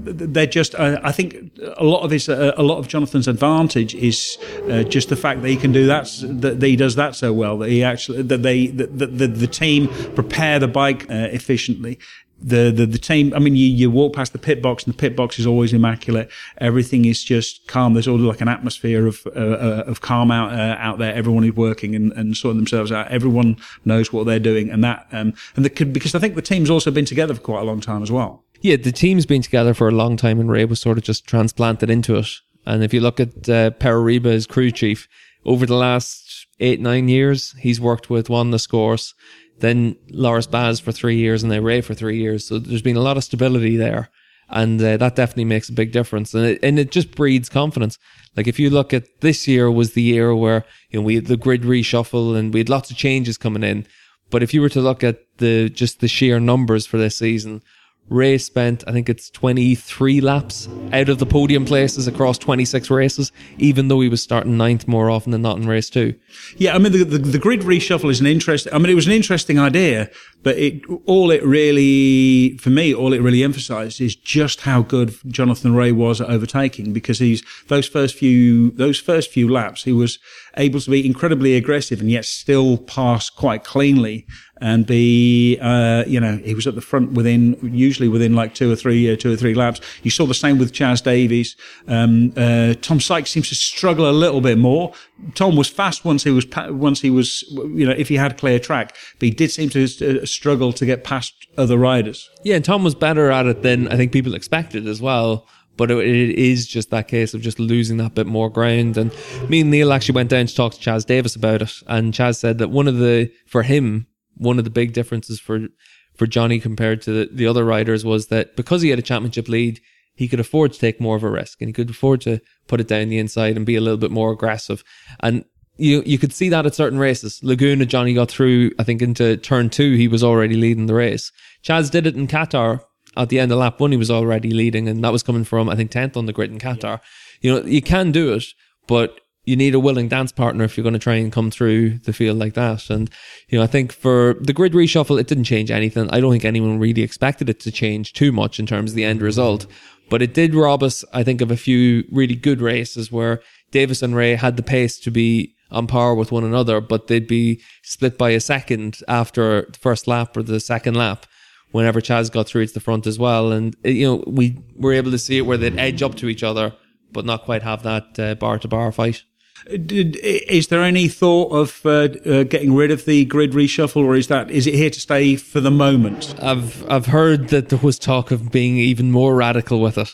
they're 0.05 0.45
just. 0.45 0.75
Uh, 0.75 0.99
I 1.03 1.11
think 1.11 1.51
a 1.77 1.83
lot 1.83 2.03
of 2.03 2.11
his, 2.11 2.29
uh, 2.29 2.53
a 2.57 2.63
lot 2.63 2.77
of 2.77 2.87
Jonathan's 2.87 3.27
advantage 3.27 3.95
is 3.95 4.37
uh, 4.69 4.83
just 4.83 5.09
the 5.09 5.15
fact 5.15 5.41
that 5.41 5.49
he 5.49 5.55
can 5.55 5.71
do 5.71 5.87
that. 5.87 6.09
That 6.23 6.61
he 6.61 6.75
does 6.75 6.95
that 6.95 7.15
so 7.15 7.33
well. 7.33 7.57
That 7.59 7.69
he 7.69 7.83
actually 7.83 8.21
that 8.23 8.43
they 8.43 8.67
that 8.67 8.97
the, 8.97 9.27
the, 9.27 9.47
team 9.47 9.87
prepare 10.15 10.59
the 10.59 10.67
bike 10.67 11.09
uh, 11.09 11.29
efficiently 11.31 11.99
the, 12.43 12.71
the 12.71 12.85
the 12.85 12.97
team. 12.97 13.33
I 13.33 13.39
mean, 13.39 13.55
you, 13.55 13.67
you 13.67 13.89
walk 13.89 14.13
past 14.13 14.33
the 14.33 14.39
pit 14.39 14.61
box, 14.61 14.83
and 14.83 14.93
the 14.93 14.97
pit 14.97 15.15
box 15.15 15.39
is 15.39 15.47
always 15.47 15.73
immaculate. 15.73 16.29
Everything 16.57 17.05
is 17.05 17.23
just 17.23 17.67
calm. 17.67 17.93
There's 17.93 18.07
all 18.07 18.17
like 18.17 18.41
an 18.41 18.47
atmosphere 18.47 19.07
of 19.07 19.25
uh, 19.27 19.39
uh, 19.39 19.83
of 19.87 20.01
calm 20.01 20.31
out 20.31 20.51
uh, 20.51 20.75
out 20.77 20.99
there. 20.99 21.13
Everyone 21.13 21.43
is 21.43 21.53
working 21.53 21.95
and, 21.95 22.11
and 22.13 22.35
sorting 22.35 22.57
themselves 22.57 22.91
out. 22.91 23.07
Everyone 23.09 23.57
knows 23.85 24.11
what 24.11 24.25
they're 24.25 24.39
doing, 24.39 24.69
and 24.69 24.83
that 24.83 25.07
um, 25.11 25.33
and 25.55 25.65
the, 25.65 25.85
because 25.85 26.13
I 26.13 26.19
think 26.19 26.35
the 26.35 26.41
team's 26.41 26.69
also 26.69 26.91
been 26.91 27.05
together 27.05 27.33
for 27.33 27.41
quite 27.41 27.61
a 27.61 27.65
long 27.65 27.81
time 27.81 28.03
as 28.03 28.11
well. 28.11 28.43
Yeah, 28.61 28.77
the 28.77 28.91
team's 28.91 29.25
been 29.25 29.41
together 29.41 29.73
for 29.73 29.87
a 29.87 29.91
long 29.91 30.17
time, 30.17 30.39
and 30.39 30.49
Rea 30.49 30.65
was 30.65 30.79
sort 30.79 30.97
of 30.97 31.03
just 31.03 31.25
transplanted 31.25 31.89
into 31.89 32.15
it. 32.15 32.29
And 32.65 32.83
if 32.83 32.93
you 32.93 33.01
look 33.01 33.19
at 33.19 33.49
uh, 33.49 33.71
Pere 33.71 33.97
Riba 33.97 34.27
as 34.27 34.47
crew 34.47 34.71
chief, 34.71 35.07
over 35.45 35.65
the 35.65 35.75
last 35.75 36.47
eight 36.59 36.79
nine 36.79 37.09
years, 37.09 37.53
he's 37.59 37.81
worked 37.81 38.09
with 38.09 38.27
Joan 38.27 38.51
Lascorz 38.51 39.13
then 39.59 39.95
Loris 40.09 40.47
Baz 40.47 40.79
for 40.79 40.91
three 40.91 41.17
years 41.17 41.43
and 41.43 41.51
then 41.51 41.63
Rea 41.63 41.81
for 41.81 41.93
three 41.93 42.17
years. 42.17 42.45
So 42.47 42.59
there's 42.59 42.81
been 42.81 42.97
a 42.97 43.01
lot 43.01 43.17
of 43.17 43.23
stability 43.23 43.77
there. 43.77 44.09
And 44.49 44.79
uh, 44.81 44.97
that 44.97 45.15
definitely 45.15 45.45
makes 45.45 45.69
a 45.69 45.73
big 45.73 45.91
difference. 45.91 46.33
And 46.33 46.45
it, 46.45 46.59
and 46.61 46.77
it 46.77 46.91
just 46.91 47.15
breeds 47.15 47.49
confidence. 47.49 47.97
Like 48.35 48.47
if 48.47 48.59
you 48.59 48.69
look 48.69 48.93
at 48.93 49.05
this 49.21 49.47
year 49.47 49.71
was 49.71 49.93
the 49.93 50.01
year 50.01 50.35
where, 50.35 50.65
you 50.89 50.99
know, 50.99 51.05
we 51.05 51.15
had 51.15 51.27
the 51.27 51.37
grid 51.37 51.61
reshuffle 51.63 52.37
and 52.37 52.53
we 52.53 52.59
had 52.59 52.69
lots 52.69 52.91
of 52.91 52.97
changes 52.97 53.37
coming 53.37 53.63
in. 53.63 53.87
But 54.29 54.43
if 54.43 54.53
you 54.53 54.61
were 54.61 54.69
to 54.69 54.81
look 54.81 55.03
at 55.03 55.19
the, 55.37 55.69
just 55.69 56.01
the 56.01 56.07
sheer 56.07 56.39
numbers 56.39 56.85
for 56.85 56.97
this 56.97 57.17
season, 57.17 57.61
Rea 58.09 58.37
spent, 58.37 58.83
I 58.87 58.91
think 58.91 59.09
it's 59.09 59.29
23 59.29 60.21
laps 60.21 60.67
out 60.91 61.09
of 61.09 61.19
the 61.19 61.25
podium 61.25 61.65
places 61.65 62.07
across 62.07 62.37
26 62.37 62.89
races, 62.89 63.31
even 63.57 63.87
though 63.87 64.01
he 64.01 64.09
was 64.09 64.21
starting 64.21 64.57
ninth 64.57 64.87
more 64.87 65.09
often 65.09 65.31
than 65.31 65.41
not 65.41 65.57
in 65.57 65.67
race 65.67 65.89
two. 65.89 66.13
Yeah, 66.57 66.75
I 66.75 66.79
mean, 66.79 66.91
the, 66.91 67.03
the, 67.03 67.17
the 67.17 67.39
grid 67.39 67.61
reshuffle 67.61 68.11
is 68.11 68.19
an 68.19 68.27
interesting, 68.27 68.73
I 68.73 68.77
mean, 68.77 68.89
it 68.89 68.95
was 68.95 69.07
an 69.07 69.13
interesting 69.13 69.57
idea, 69.57 70.09
but 70.43 70.57
it, 70.57 70.81
all 71.05 71.31
it 71.31 71.43
really, 71.43 72.57
for 72.57 72.69
me, 72.69 72.93
all 72.93 73.13
it 73.13 73.21
really 73.21 73.43
emphasized 73.43 74.01
is 74.01 74.15
just 74.15 74.61
how 74.61 74.81
good 74.81 75.15
Jonathan 75.27 75.73
Rea 75.73 75.93
was 75.93 76.19
at 76.19 76.29
overtaking 76.29 76.93
because 76.93 77.19
he's, 77.19 77.41
those 77.67 77.87
first 77.87 78.15
few, 78.15 78.71
those 78.71 78.99
first 78.99 79.31
few 79.31 79.49
laps, 79.49 79.85
he 79.85 79.93
was 79.93 80.19
able 80.57 80.79
to 80.79 80.91
be 80.91 81.05
incredibly 81.05 81.55
aggressive 81.55 82.01
and 82.01 82.11
yet 82.11 82.25
still 82.25 82.77
pass 82.77 83.29
quite 83.29 83.63
cleanly 83.63 84.27
and 84.63 84.85
be, 84.85 85.59
uh, 85.61 86.05
you 86.07 86.21
know, 86.21 86.37
he 86.37 86.55
was 86.55 86.65
at 86.65 86.75
the 86.75 86.81
front 86.81 87.11
within, 87.11 87.57
usually 87.61 88.07
within 88.07 88.33
like 88.33 88.55
two 88.55 88.71
or 88.71 88.77
three, 88.77 89.11
uh, 89.11 89.17
two 89.17 89.33
or 89.33 89.35
three 89.35 89.53
laps. 89.53 89.81
You 90.03 90.09
saw 90.09 90.25
the 90.25 90.33
same 90.33 90.57
with 90.57 90.71
Chaz 90.71 91.03
Davies. 91.03 91.57
Um, 91.89 92.31
uh, 92.37 92.73
Tom 92.81 93.01
Sykes 93.01 93.29
seems 93.29 93.49
to 93.49 93.55
struggle 93.55 94.09
a 94.09 94.15
little 94.15 94.39
bit 94.39 94.57
more. 94.57 94.93
Tom 95.35 95.57
was 95.57 95.67
fast 95.67 96.05
once 96.05 96.23
he 96.23 96.31
was, 96.31 96.45
once 96.69 97.01
he 97.01 97.09
was, 97.09 97.43
you 97.51 97.85
know, 97.85 97.91
if 97.97 98.07
he 98.07 98.15
had 98.15 98.37
clear 98.37 98.57
track, 98.57 98.95
but 99.19 99.25
he 99.25 99.31
did 99.31 99.51
seem 99.51 99.69
to 99.71 99.83
uh, 99.83 100.25
struggle 100.25 100.71
to 100.71 100.85
get 100.85 101.03
past 101.03 101.33
other 101.57 101.77
riders. 101.77 102.29
Yeah, 102.43 102.55
and 102.55 102.63
Tom 102.63 102.85
was 102.85 102.95
better 102.95 103.31
at 103.31 103.45
it 103.45 103.63
than 103.63 103.89
I 103.89 103.97
think 103.97 104.13
people 104.13 104.33
expected 104.33 104.87
as 104.87 105.01
well. 105.01 105.45
But 105.75 105.89
it, 105.89 106.37
is 106.37 106.67
just 106.67 106.91
that 106.91 107.07
case 107.07 107.33
of 107.33 107.41
just 107.41 107.59
losing 107.59 107.97
that 107.97 108.13
bit 108.13 108.27
more 108.27 108.49
ground. 108.49 108.95
And 108.95 109.11
me 109.49 109.61
and 109.61 109.71
Neil 109.71 109.91
actually 109.91 110.15
went 110.15 110.29
down 110.29 110.45
to 110.45 110.55
talk 110.55 110.75
to 110.75 110.79
Chaz 110.79 111.03
Davies 111.03 111.35
about 111.35 111.63
it. 111.63 111.73
And 111.87 112.13
Chaz 112.13 112.37
said 112.37 112.59
that 112.59 112.69
one 112.69 112.87
of 112.87 112.99
the, 112.99 113.31
for 113.47 113.63
him, 113.63 114.05
one 114.35 114.57
of 114.57 114.63
the 114.63 114.69
big 114.69 114.93
differences 114.93 115.39
for, 115.39 115.67
for 116.15 116.27
Johnny 116.27 116.59
compared 116.59 117.01
to 117.03 117.11
the, 117.11 117.29
the 117.31 117.47
other 117.47 117.63
riders 117.63 118.05
was 118.05 118.27
that 118.27 118.55
because 118.55 118.81
he 118.81 118.89
had 118.89 118.99
a 118.99 119.03
championship 119.03 119.47
lead, 119.47 119.79
he 120.15 120.27
could 120.27 120.39
afford 120.39 120.73
to 120.73 120.79
take 120.79 121.01
more 121.01 121.15
of 121.15 121.23
a 121.23 121.29
risk 121.29 121.61
and 121.61 121.69
he 121.69 121.73
could 121.73 121.89
afford 121.89 122.21
to 122.21 122.39
put 122.67 122.79
it 122.79 122.87
down 122.87 123.09
the 123.09 123.17
inside 123.17 123.55
and 123.55 123.65
be 123.65 123.75
a 123.75 123.81
little 123.81 123.97
bit 123.97 124.11
more 124.11 124.31
aggressive. 124.31 124.83
And 125.21 125.45
you 125.77 126.03
you 126.05 126.19
could 126.19 126.33
see 126.33 126.49
that 126.49 126.67
at 126.67 126.75
certain 126.75 126.99
races. 126.99 127.39
Laguna 127.41 127.87
Johnny 127.87 128.13
got 128.13 128.29
through, 128.29 128.71
I 128.77 128.83
think, 128.83 129.01
into 129.01 129.37
turn 129.37 129.71
two, 129.71 129.95
he 129.95 130.07
was 130.07 130.23
already 130.23 130.55
leading 130.55 130.85
the 130.85 130.93
race. 130.93 131.31
Chaz 131.63 131.89
did 131.89 132.05
it 132.05 132.15
in 132.15 132.27
Qatar 132.27 132.81
at 133.15 133.29
the 133.29 133.39
end 133.39 133.51
of 133.51 133.57
lap 133.57 133.79
one, 133.79 133.91
he 133.91 133.97
was 133.97 134.11
already 134.11 134.51
leading, 134.51 134.87
and 134.87 135.03
that 135.03 135.11
was 135.11 135.23
coming 135.23 135.43
from 135.43 135.69
I 135.69 135.75
think 135.75 135.91
tenth 135.91 136.17
on 136.17 136.25
the 136.25 136.33
grid 136.33 136.51
in 136.51 136.59
Qatar. 136.59 136.99
You 137.41 137.53
know, 137.53 137.65
you 137.65 137.81
can 137.81 138.11
do 138.11 138.33
it, 138.33 138.45
but 138.87 139.19
you 139.45 139.55
need 139.55 139.75
a 139.75 139.79
willing 139.79 140.07
dance 140.07 140.31
partner 140.31 140.63
if 140.63 140.77
you're 140.77 140.83
going 140.83 140.93
to 140.93 140.99
try 140.99 141.15
and 141.15 141.31
come 141.31 141.51
through 141.51 141.97
the 141.99 142.13
field 142.13 142.37
like 142.37 142.53
that. 142.53 142.89
And, 142.89 143.09
you 143.49 143.57
know, 143.57 143.63
I 143.63 143.67
think 143.67 143.91
for 143.91 144.35
the 144.39 144.53
grid 144.53 144.73
reshuffle, 144.73 145.19
it 145.19 145.27
didn't 145.27 145.43
change 145.43 145.69
anything. 145.69 146.09
I 146.11 146.21
don't 146.21 146.31
think 146.31 146.45
anyone 146.45 146.79
really 146.79 147.01
expected 147.01 147.49
it 147.49 147.59
to 147.61 147.71
change 147.71 148.13
too 148.13 148.31
much 148.31 148.59
in 148.59 148.65
terms 148.65 148.91
of 148.91 148.95
the 148.95 149.03
end 149.03 149.21
result. 149.21 149.65
But 150.09 150.21
it 150.21 150.33
did 150.33 150.55
rob 150.55 150.83
us, 150.83 151.03
I 151.13 151.23
think, 151.23 151.41
of 151.41 151.51
a 151.51 151.57
few 151.57 152.05
really 152.11 152.35
good 152.35 152.61
races 152.61 153.11
where 153.11 153.41
Davies 153.71 154.03
and 154.03 154.15
Rea 154.15 154.35
had 154.35 154.55
the 154.57 154.63
pace 154.63 154.99
to 154.99 155.11
be 155.11 155.55
on 155.71 155.87
par 155.87 156.15
with 156.15 156.31
one 156.31 156.43
another, 156.43 156.79
but 156.79 157.07
they'd 157.07 157.27
be 157.27 157.61
split 157.81 158.17
by 158.17 158.29
a 158.29 158.39
second 158.39 158.99
after 159.07 159.67
the 159.71 159.79
first 159.79 160.07
lap 160.07 160.37
or 160.37 160.43
the 160.43 160.59
second 160.59 160.95
lap 160.95 161.25
whenever 161.71 161.99
Chaz 161.99 162.31
got 162.31 162.47
through 162.47 162.67
to 162.67 162.73
the 162.73 162.79
front 162.79 163.07
as 163.07 163.17
well. 163.17 163.51
And, 163.51 163.75
you 163.83 164.05
know, 164.05 164.23
we 164.27 164.59
were 164.75 164.93
able 164.93 165.11
to 165.11 165.17
see 165.17 165.37
it 165.37 165.41
where 165.41 165.57
they'd 165.57 165.79
edge 165.79 166.03
up 166.03 166.15
to 166.15 166.29
each 166.29 166.43
other, 166.43 166.75
but 167.11 167.25
not 167.25 167.43
quite 167.43 167.63
have 167.63 167.83
that 167.83 168.19
uh, 168.19 168.35
bar 168.35 168.59
to 168.59 168.67
bar 168.67 168.91
fight. 168.91 169.23
Did, 169.65 170.17
is 170.17 170.67
there 170.67 170.83
any 170.83 171.07
thought 171.07 171.53
of 171.53 171.85
uh, 171.85 172.09
uh, 172.29 172.43
getting 172.43 172.75
rid 172.75 172.91
of 172.91 173.05
the 173.05 173.23
grid 173.25 173.51
reshuffle, 173.51 174.03
or 174.03 174.15
is 174.15 174.27
that 174.27 174.51
is 174.51 174.67
it 174.67 174.73
here 174.73 174.89
to 174.89 174.99
stay 174.99 175.37
for 175.37 175.61
the 175.61 175.71
moment? 175.71 176.35
I've 176.41 176.89
I've 176.91 177.05
heard 177.05 177.47
that 177.49 177.69
there 177.69 177.79
was 177.79 177.97
talk 177.97 178.31
of 178.31 178.51
being 178.51 178.77
even 178.77 179.11
more 179.11 179.35
radical 179.35 179.79
with 179.79 179.97
it, 179.97 180.13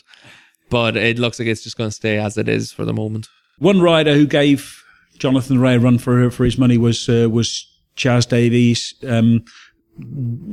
but 0.68 0.96
it 0.96 1.18
looks 1.18 1.40
like 1.40 1.48
it's 1.48 1.64
just 1.64 1.76
going 1.76 1.90
to 1.90 1.94
stay 1.94 2.18
as 2.18 2.38
it 2.38 2.48
is 2.48 2.70
for 2.70 2.84
the 2.84 2.92
moment. 2.92 3.28
One 3.58 3.80
rider 3.80 4.14
who 4.14 4.26
gave 4.26 4.84
Jonathan 5.18 5.58
Rea 5.58 5.74
a 5.74 5.80
run 5.80 5.98
for 5.98 6.30
for 6.30 6.44
his 6.44 6.56
money 6.56 6.78
was 6.78 7.08
uh, 7.08 7.28
was 7.28 7.66
Chaz 7.96 8.28
Davies. 8.28 8.94
Um, 9.06 9.44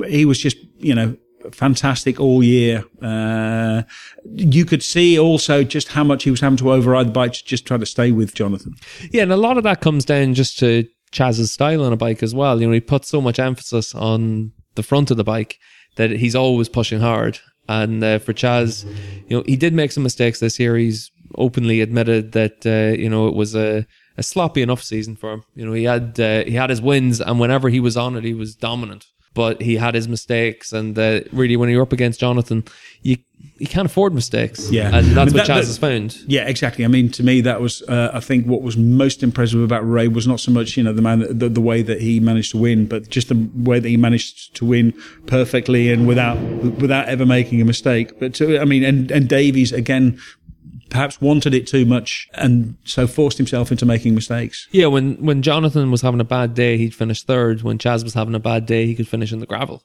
he 0.06 0.24
was 0.24 0.40
just 0.40 0.56
you 0.78 0.94
know 0.94 1.16
fantastic 1.52 2.20
all 2.20 2.42
year. 2.42 2.84
Uh, 3.02 3.82
you 4.24 4.64
could 4.64 4.82
see 4.82 5.18
also 5.18 5.62
just 5.62 5.88
how 5.88 6.04
much 6.04 6.24
he 6.24 6.30
was 6.30 6.40
having 6.40 6.56
to 6.58 6.72
override 6.72 7.08
the 7.08 7.12
bike 7.12 7.32
to 7.32 7.44
just 7.44 7.66
try 7.66 7.76
to 7.76 7.86
stay 7.86 8.12
with 8.12 8.34
Jonathan. 8.34 8.74
Yeah, 9.10 9.22
and 9.22 9.32
a 9.32 9.36
lot 9.36 9.56
of 9.56 9.64
that 9.64 9.80
comes 9.80 10.04
down 10.04 10.34
just 10.34 10.58
to 10.60 10.86
Chaz's 11.12 11.52
style 11.52 11.84
on 11.84 11.92
a 11.92 11.96
bike 11.96 12.22
as 12.22 12.34
well. 12.34 12.60
You 12.60 12.66
know, 12.66 12.72
he 12.72 12.80
puts 12.80 13.08
so 13.08 13.20
much 13.20 13.38
emphasis 13.38 13.94
on 13.94 14.52
the 14.74 14.82
front 14.82 15.10
of 15.10 15.16
the 15.16 15.24
bike 15.24 15.58
that 15.96 16.10
he's 16.10 16.34
always 16.34 16.68
pushing 16.68 17.00
hard. 17.00 17.38
And 17.68 18.02
uh, 18.02 18.18
for 18.18 18.32
Chaz, 18.32 18.84
you 19.28 19.36
know, 19.36 19.44
he 19.46 19.56
did 19.56 19.74
make 19.74 19.92
some 19.92 20.02
mistakes 20.02 20.40
this 20.40 20.58
year. 20.58 20.76
He's 20.76 21.10
openly 21.34 21.82
admitted 21.82 22.32
that 22.32 22.64
uh, 22.64 22.98
you 22.98 23.10
know 23.10 23.28
it 23.28 23.34
was 23.34 23.54
a, 23.54 23.86
a 24.16 24.22
sloppy 24.22 24.62
enough 24.62 24.82
season 24.82 25.16
for 25.16 25.32
him. 25.32 25.44
You 25.54 25.66
know, 25.66 25.72
he 25.74 25.84
had 25.84 26.18
uh, 26.18 26.44
he 26.44 26.52
had 26.52 26.70
his 26.70 26.80
wins, 26.80 27.20
and 27.20 27.38
whenever 27.38 27.68
he 27.68 27.80
was 27.80 27.96
on 27.96 28.16
it, 28.16 28.24
he 28.24 28.32
was 28.32 28.54
dominant 28.54 29.06
but 29.34 29.60
he 29.60 29.76
had 29.76 29.94
his 29.94 30.08
mistakes. 30.08 30.72
And 30.72 30.98
uh, 30.98 31.20
really, 31.32 31.56
when 31.56 31.68
you're 31.68 31.82
up 31.82 31.92
against 31.92 32.20
Jonathan, 32.20 32.64
you 33.02 33.16
you 33.58 33.66
can't 33.66 33.86
afford 33.86 34.14
mistakes. 34.14 34.70
Yeah, 34.70 34.86
and 34.86 35.06
that's 35.06 35.06
I 35.06 35.10
mean, 35.10 35.16
what 35.16 35.32
that, 35.34 35.42
Chaz 35.42 35.46
that, 35.46 35.66
has 35.66 35.78
found. 35.78 36.16
Yeah, 36.26 36.48
exactly. 36.48 36.84
I 36.84 36.88
mean, 36.88 37.10
to 37.10 37.22
me, 37.22 37.40
that 37.42 37.60
was 37.60 37.82
uh, 37.82 38.10
I 38.12 38.20
think 38.20 38.46
what 38.46 38.62
was 38.62 38.76
most 38.76 39.22
impressive 39.22 39.62
about 39.62 39.84
Rea 39.86 40.08
was 40.08 40.26
not 40.26 40.40
so 40.40 40.50
much 40.50 40.76
you 40.76 40.82
know 40.82 40.92
the 40.92 41.02
man 41.02 41.20
the, 41.38 41.48
the 41.48 41.60
way 41.60 41.82
that 41.82 42.00
he 42.00 42.20
managed 42.20 42.52
to 42.52 42.58
win, 42.58 42.86
but 42.86 43.08
just 43.08 43.28
the 43.28 43.48
way 43.56 43.80
that 43.80 43.88
he 43.88 43.96
managed 43.96 44.54
to 44.56 44.64
win 44.64 44.92
perfectly 45.26 45.92
and 45.92 46.06
without 46.06 46.36
without 46.80 47.08
ever 47.08 47.26
making 47.26 47.60
a 47.60 47.64
mistake. 47.64 48.18
But 48.18 48.34
to, 48.34 48.58
I 48.58 48.64
mean, 48.64 48.84
and 48.84 49.10
and 49.10 49.28
Davies 49.28 49.72
again 49.72 50.20
perhaps 50.90 51.20
wanted 51.20 51.54
it 51.54 51.66
too 51.66 51.84
much 51.84 52.28
and 52.34 52.76
so 52.84 53.06
forced 53.06 53.36
himself 53.36 53.70
into 53.70 53.84
making 53.84 54.14
mistakes. 54.14 54.66
Yeah, 54.70 54.86
when 54.86 55.16
when 55.16 55.42
Jonathan 55.42 55.90
was 55.90 56.02
having 56.02 56.20
a 56.20 56.24
bad 56.24 56.54
day, 56.54 56.76
he'd 56.78 56.94
finish 56.94 57.22
third. 57.22 57.62
When 57.62 57.78
Chaz 57.78 58.04
was 58.04 58.14
having 58.14 58.34
a 58.34 58.40
bad 58.40 58.66
day, 58.66 58.86
he 58.86 58.94
could 58.94 59.08
finish 59.08 59.32
in 59.32 59.40
the 59.40 59.46
gravel. 59.46 59.82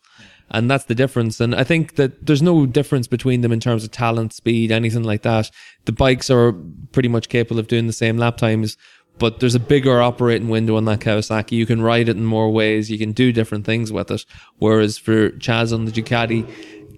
And 0.51 0.69
that's 0.69 0.85
the 0.85 0.95
difference. 0.95 1.39
And 1.39 1.55
I 1.55 1.63
think 1.63 1.95
that 1.95 2.25
there's 2.25 2.41
no 2.41 2.65
difference 2.65 3.07
between 3.07 3.41
them 3.41 3.51
in 3.51 3.59
terms 3.59 3.83
of 3.83 3.91
talent, 3.91 4.33
speed, 4.33 4.71
anything 4.71 5.03
like 5.03 5.23
that. 5.23 5.49
The 5.85 5.91
bikes 5.91 6.29
are 6.29 6.53
pretty 6.91 7.09
much 7.09 7.29
capable 7.29 7.59
of 7.59 7.67
doing 7.67 7.87
the 7.87 7.93
same 7.93 8.17
lap 8.17 8.37
times, 8.37 8.77
but 9.17 9.39
there's 9.39 9.55
a 9.55 9.59
bigger 9.59 10.01
operating 10.01 10.49
window 10.49 10.75
on 10.75 10.85
that 10.85 10.99
Kawasaki. 10.99 11.53
You 11.53 11.65
can 11.65 11.81
ride 11.81 12.09
it 12.09 12.17
in 12.17 12.25
more 12.25 12.51
ways. 12.51 12.91
You 12.91 12.97
can 12.97 13.13
do 13.13 13.31
different 13.31 13.65
things 13.65 13.91
with 13.91 14.11
it. 14.11 14.25
Whereas 14.57 14.97
for 14.97 15.31
Chaz 15.31 15.73
on 15.73 15.85
the 15.85 15.91
Ducati, 15.91 16.47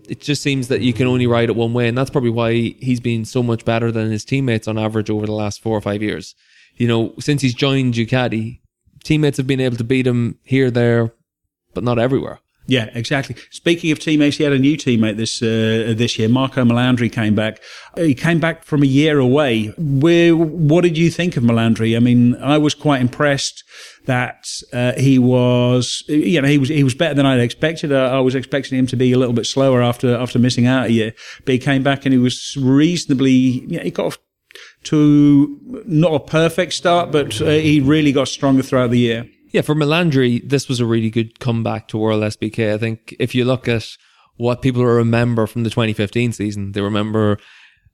it 0.09 0.19
just 0.21 0.41
seems 0.41 0.67
that 0.67 0.81
you 0.81 0.93
can 0.93 1.07
only 1.07 1.27
ride 1.27 1.49
it 1.49 1.55
one 1.55 1.73
way, 1.73 1.87
and 1.87 1.97
that's 1.97 2.09
probably 2.09 2.29
why 2.29 2.53
he's 2.53 2.99
been 2.99 3.25
so 3.25 3.43
much 3.43 3.65
better 3.65 3.91
than 3.91 4.11
his 4.11 4.25
teammates 4.25 4.67
on 4.67 4.77
average 4.77 5.09
over 5.09 5.25
the 5.25 5.31
last 5.31 5.61
four 5.61 5.77
or 5.77 5.81
five 5.81 6.01
years. 6.01 6.35
You 6.75 6.87
know, 6.87 7.13
since 7.19 7.41
he's 7.41 7.53
joined 7.53 7.93
Ducati, 7.93 8.59
teammates 9.03 9.37
have 9.37 9.47
been 9.47 9.61
able 9.61 9.77
to 9.77 9.83
beat 9.83 10.07
him 10.07 10.39
here, 10.43 10.69
there, 10.69 11.13
but 11.73 11.83
not 11.83 11.99
everywhere. 11.99 12.39
Yeah, 12.67 12.89
exactly. 12.95 13.35
Speaking 13.51 13.91
of 13.91 13.99
teammates, 13.99 14.37
he 14.37 14.43
had 14.43 14.53
a 14.53 14.57
new 14.57 14.75
teammate 14.75 15.17
this 15.17 15.41
uh, 15.41 15.93
this 15.95 16.17
year. 16.17 16.27
Marco 16.27 16.63
Melandri 16.63 17.11
came 17.11 17.35
back. 17.35 17.61
He 17.95 18.15
came 18.15 18.39
back 18.39 18.63
from 18.63 18.81
a 18.81 18.87
year 18.87 19.19
away. 19.19 19.67
Where, 19.77 20.35
what 20.35 20.81
did 20.81 20.97
you 20.97 21.11
think 21.11 21.37
of 21.37 21.43
Melandri? 21.43 21.95
I 21.95 21.99
mean, 21.99 22.35
I 22.37 22.57
was 22.57 22.73
quite 22.73 23.01
impressed 23.01 23.63
that 24.05 24.47
uh, 24.73 24.93
he 24.93 25.19
was, 25.19 26.03
you 26.07 26.41
know, 26.41 26.47
he 26.47 26.57
was 26.57 26.69
he 26.69 26.83
was 26.83 26.95
better 26.95 27.13
than 27.13 27.27
I'd 27.27 27.39
expected. 27.39 27.93
I, 27.93 28.17
I, 28.17 28.19
was 28.19 28.33
expecting 28.33 28.79
him 28.79 28.87
to 28.87 28.95
be 28.95 29.11
a 29.11 29.17
little 29.17 29.33
bit 29.33 29.45
slower 29.45 29.83
after 29.83 30.15
after 30.15 30.39
missing 30.39 30.65
out 30.65 30.87
a 30.87 30.91
year, 30.91 31.13
but 31.45 31.53
he 31.53 31.59
came 31.59 31.83
back 31.83 32.05
and 32.05 32.13
he 32.13 32.19
was 32.19 32.57
reasonably. 32.59 33.59
He 33.67 33.91
got 33.91 34.17
to 34.85 35.83
not 35.85 36.13
a 36.15 36.19
perfect 36.19 36.73
start, 36.73 37.11
but 37.11 37.39
uh, 37.41 37.45
he 37.45 37.79
really 37.79 38.11
got 38.11 38.27
stronger 38.27 38.63
throughout 38.63 38.89
the 38.89 38.99
year. 38.99 39.29
Yeah, 39.51 39.61
for 39.61 39.75
Melandri, 39.75 40.47
this 40.47 40.67
was 40.67 40.79
a 40.79 40.85
really 40.85 41.09
good 41.09 41.39
comeback 41.39 41.87
to 41.89 41.97
World 41.97 42.23
SBK. 42.23 42.73
I 42.73 42.77
think 42.77 43.15
if 43.19 43.35
you 43.35 43.45
look 43.45 43.67
at 43.67 43.97
what 44.37 44.61
people 44.61 44.85
remember 44.85 45.47
from 45.47 45.63
the 45.63 45.69
2015 45.69 46.33
season, 46.33 46.71
they 46.73 46.81
remember 46.81 47.37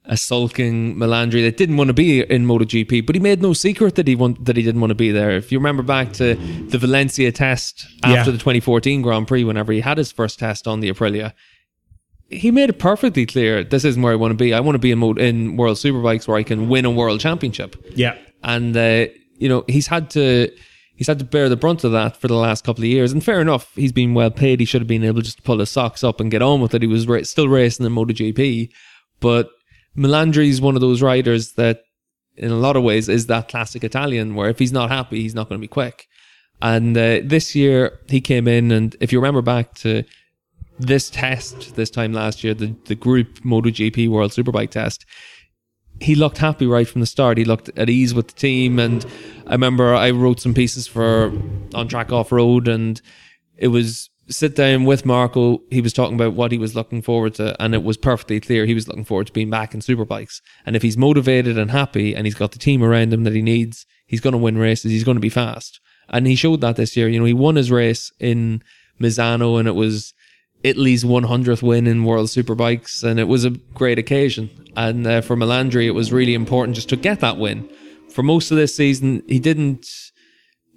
a 0.06 0.18
sulking 0.18 0.96
Melandri 0.96 1.44
that 1.44 1.58
didn't 1.58 1.78
want 1.78 1.90
to 1.90 1.94
be 1.94 2.22
in 2.22 2.48
MotoGP, 2.48 3.06
but 3.06 3.16
he 3.16 3.22
made 3.22 3.42
no 3.42 3.54
secret 3.54 3.96
that 3.96 4.08
he 4.08 4.16
want, 4.16 4.44
that 4.46 4.58
he 4.58 4.64
didn't 4.64 4.82
want 4.82 4.90
to 4.90 4.96
be 4.96 5.12
there. 5.12 5.32
If 5.32 5.52
you 5.52 5.60
remember 5.60 5.84
back 5.84 6.14
to 6.14 6.34
the 6.70 6.78
Valencia 6.78 7.32
test 7.32 7.86
after 8.04 8.32
yeah. 8.32 8.38
the 8.38 8.40
2014 8.40 9.04
Grand 9.04 9.28
Prix, 9.28 9.44
whenever 9.44 9.72
he 9.72 9.82
had 9.82 10.00
his 10.00 10.12
first 10.12 10.40
test 10.40 10.68
on 10.68 10.80
the 10.80 10.92
Aprilia, 10.92 11.34
he 12.30 12.50
made 12.50 12.70
it 12.70 12.80
perfectly 12.80 13.26
clear 13.26 13.64
this 13.64 13.86
isn't 13.86 14.02
where 14.02 14.14
I 14.14 14.16
want 14.16 14.32
to 14.32 14.38
be. 14.38 14.54
I 14.54 14.60
want 14.62 14.76
to 14.76 14.80
be 14.80 14.92
in, 14.92 15.04
in 15.20 15.58
World 15.58 15.78
Superbikes 15.78 16.28
where 16.28 16.38
I 16.38 16.44
can 16.44 16.70
win 16.70 16.86
a 16.86 16.92
World 16.92 17.20
Championship. 17.20 17.76
Yeah, 17.94 18.18
and 18.42 18.76
uh, 18.76 19.08
you 19.38 19.50
know 19.50 19.66
he's 19.68 19.88
had 19.88 20.10
to 20.12 20.50
he's 21.02 21.08
had 21.08 21.18
to 21.18 21.26
bear 21.26 21.50
the 21.50 21.56
brunt 21.56 21.84
of 21.84 21.92
that 21.92 22.16
for 22.16 22.28
the 22.28 22.36
last 22.36 22.64
couple 22.64 22.84
of 22.84 22.88
years. 22.88 23.12
And 23.12 23.24
fair 23.24 23.42
enough, 23.42 23.74
he's 23.74 23.92
been 23.92 24.14
well 24.14 24.30
paid. 24.30 24.60
He 24.60 24.68
should 24.68 24.82
have 24.82 24.88
been 24.88 25.04
able 25.04 25.22
just 25.22 25.38
to 25.38 25.42
pull 25.42 25.58
his 25.58 25.72
socks 25.72 26.04
up 26.04 26.20
and 26.20 26.30
get 26.30 26.44
on 26.44 26.62
with 26.62 26.76
it. 26.76 26.84
He 26.84 26.88
was 26.88 27.08
ra- 27.08 27.24
still 27.24 27.50
racing 27.50 27.88
in 27.88 27.92
MotoGP, 27.92 28.70
but 29.20 29.50
Melandri 29.98 30.48
is 30.48 30.62
one 30.62 30.76
of 30.76 30.82
those 30.82 31.02
riders 31.02 31.54
that, 31.54 31.82
in 32.38 32.52
a 32.52 32.56
lot 32.56 32.76
of 32.76 32.84
ways, 32.84 33.10
is 33.10 33.26
that 33.26 33.48
classic 33.48 33.84
Italian 33.84 34.36
where 34.36 34.48
if 34.48 34.60
he's 34.60 34.72
not 34.72 34.92
happy, 34.92 35.24
he's 35.24 35.34
not 35.34 35.50
going 35.50 35.60
to 35.60 35.64
be 35.64 35.68
quick. 35.68 36.06
And 36.62 36.96
uh, 36.96 37.22
this 37.24 37.56
year 37.56 37.98
he 38.08 38.22
came 38.22 38.48
in, 38.48 38.72
and 38.72 38.96
if 39.00 39.12
you 39.12 39.18
remember 39.18 39.42
back 39.42 39.74
to 39.78 40.04
this 40.78 41.10
test 41.10 41.76
this 41.76 41.90
time 41.90 42.14
last 42.14 42.44
year, 42.44 42.54
the 42.54 42.76
the 42.86 42.94
group 42.94 43.40
MotoGP 43.40 44.08
World 44.08 44.34
Superbike 44.34 44.70
test, 44.70 45.08
he 46.02 46.16
looked 46.16 46.40
happy 46.40 46.66
right 46.66 46.88
from 46.88 47.02
the 47.02 47.08
start. 47.08 47.38
He 47.38 47.46
looked 47.46 47.70
at 47.78 47.90
ease 47.90 48.14
with 48.14 48.28
the 48.30 48.34
team, 48.34 48.80
and 48.80 49.06
I 49.46 49.52
remember 49.52 49.94
I 49.94 50.10
wrote 50.10 50.40
some 50.40 50.54
pieces 50.54 50.88
for 50.88 51.32
on 51.76 51.88
track 51.88 52.12
off 52.12 52.32
road, 52.32 52.68
and 52.68 53.00
it 53.56 53.68
was 53.68 54.10
sit 54.28 54.56
down 54.56 54.86
with 54.86 55.06
Marco. 55.06 55.62
He 55.70 55.80
was 55.80 55.94
talking 55.94 56.16
about 56.16 56.34
what 56.34 56.52
he 56.52 56.58
was 56.58 56.76
looking 56.76 57.04
forward 57.04 57.36
to, 57.36 57.56
and 57.62 57.76
it 57.76 57.84
was 57.84 57.98
perfectly 57.98 58.40
clear 58.40 58.66
he 58.66 58.74
was 58.74 58.88
looking 58.88 59.06
forward 59.06 59.28
to 59.28 59.34
being 59.34 59.52
back 59.52 59.76
in 59.76 59.80
superbikes. 59.80 60.42
And 60.66 60.76
if 60.76 60.82
he's 60.82 60.98
motivated 60.98 61.58
and 61.58 61.70
happy, 61.70 62.16
and 62.16 62.26
he's 62.26 62.36
got 62.36 62.52
the 62.52 62.60
team 62.60 62.82
around 62.82 63.14
him 63.14 63.24
that 63.24 63.36
he 63.36 63.44
needs, 63.44 63.86
he's 64.08 64.22
going 64.22 64.34
to 64.34 64.40
win 64.40 64.58
races. 64.58 64.92
He's 64.92 65.04
going 65.04 65.18
to 65.18 65.22
be 65.22 65.30
fast, 65.30 65.80
and 66.10 66.26
he 66.26 66.36
showed 66.36 66.62
that 66.62 66.78
this 66.78 66.98
year. 66.98 67.08
You 67.08 67.20
know, 67.20 67.26
he 67.26 67.34
won 67.34 67.58
his 67.58 67.70
race 67.70 68.12
in 68.20 68.64
Misano, 69.00 69.60
and 69.60 69.68
it 69.68 69.76
was 69.76 70.16
Italy's 70.64 71.04
100th 71.04 71.64
win 71.64 71.88
in 71.88 72.04
World 72.04 72.28
Superbikes, 72.28 73.04
and 73.04 73.20
it 73.20 73.28
was 73.28 73.46
a 73.46 73.52
great 73.74 73.98
occasion. 74.00 74.50
And 74.76 75.06
uh, 75.06 75.22
for 75.22 75.36
Melandri, 75.36 75.86
it 75.86 75.92
was 75.92 76.12
really 76.14 76.34
important 76.34 76.76
just 76.76 76.90
to 76.90 76.96
get 76.96 77.20
that 77.20 77.38
win. 77.38 77.70
For 78.10 78.24
most 78.24 78.52
of 78.52 78.58
this 78.58 78.76
season, 78.76 79.24
he 79.28 79.40
didn't 79.40 79.88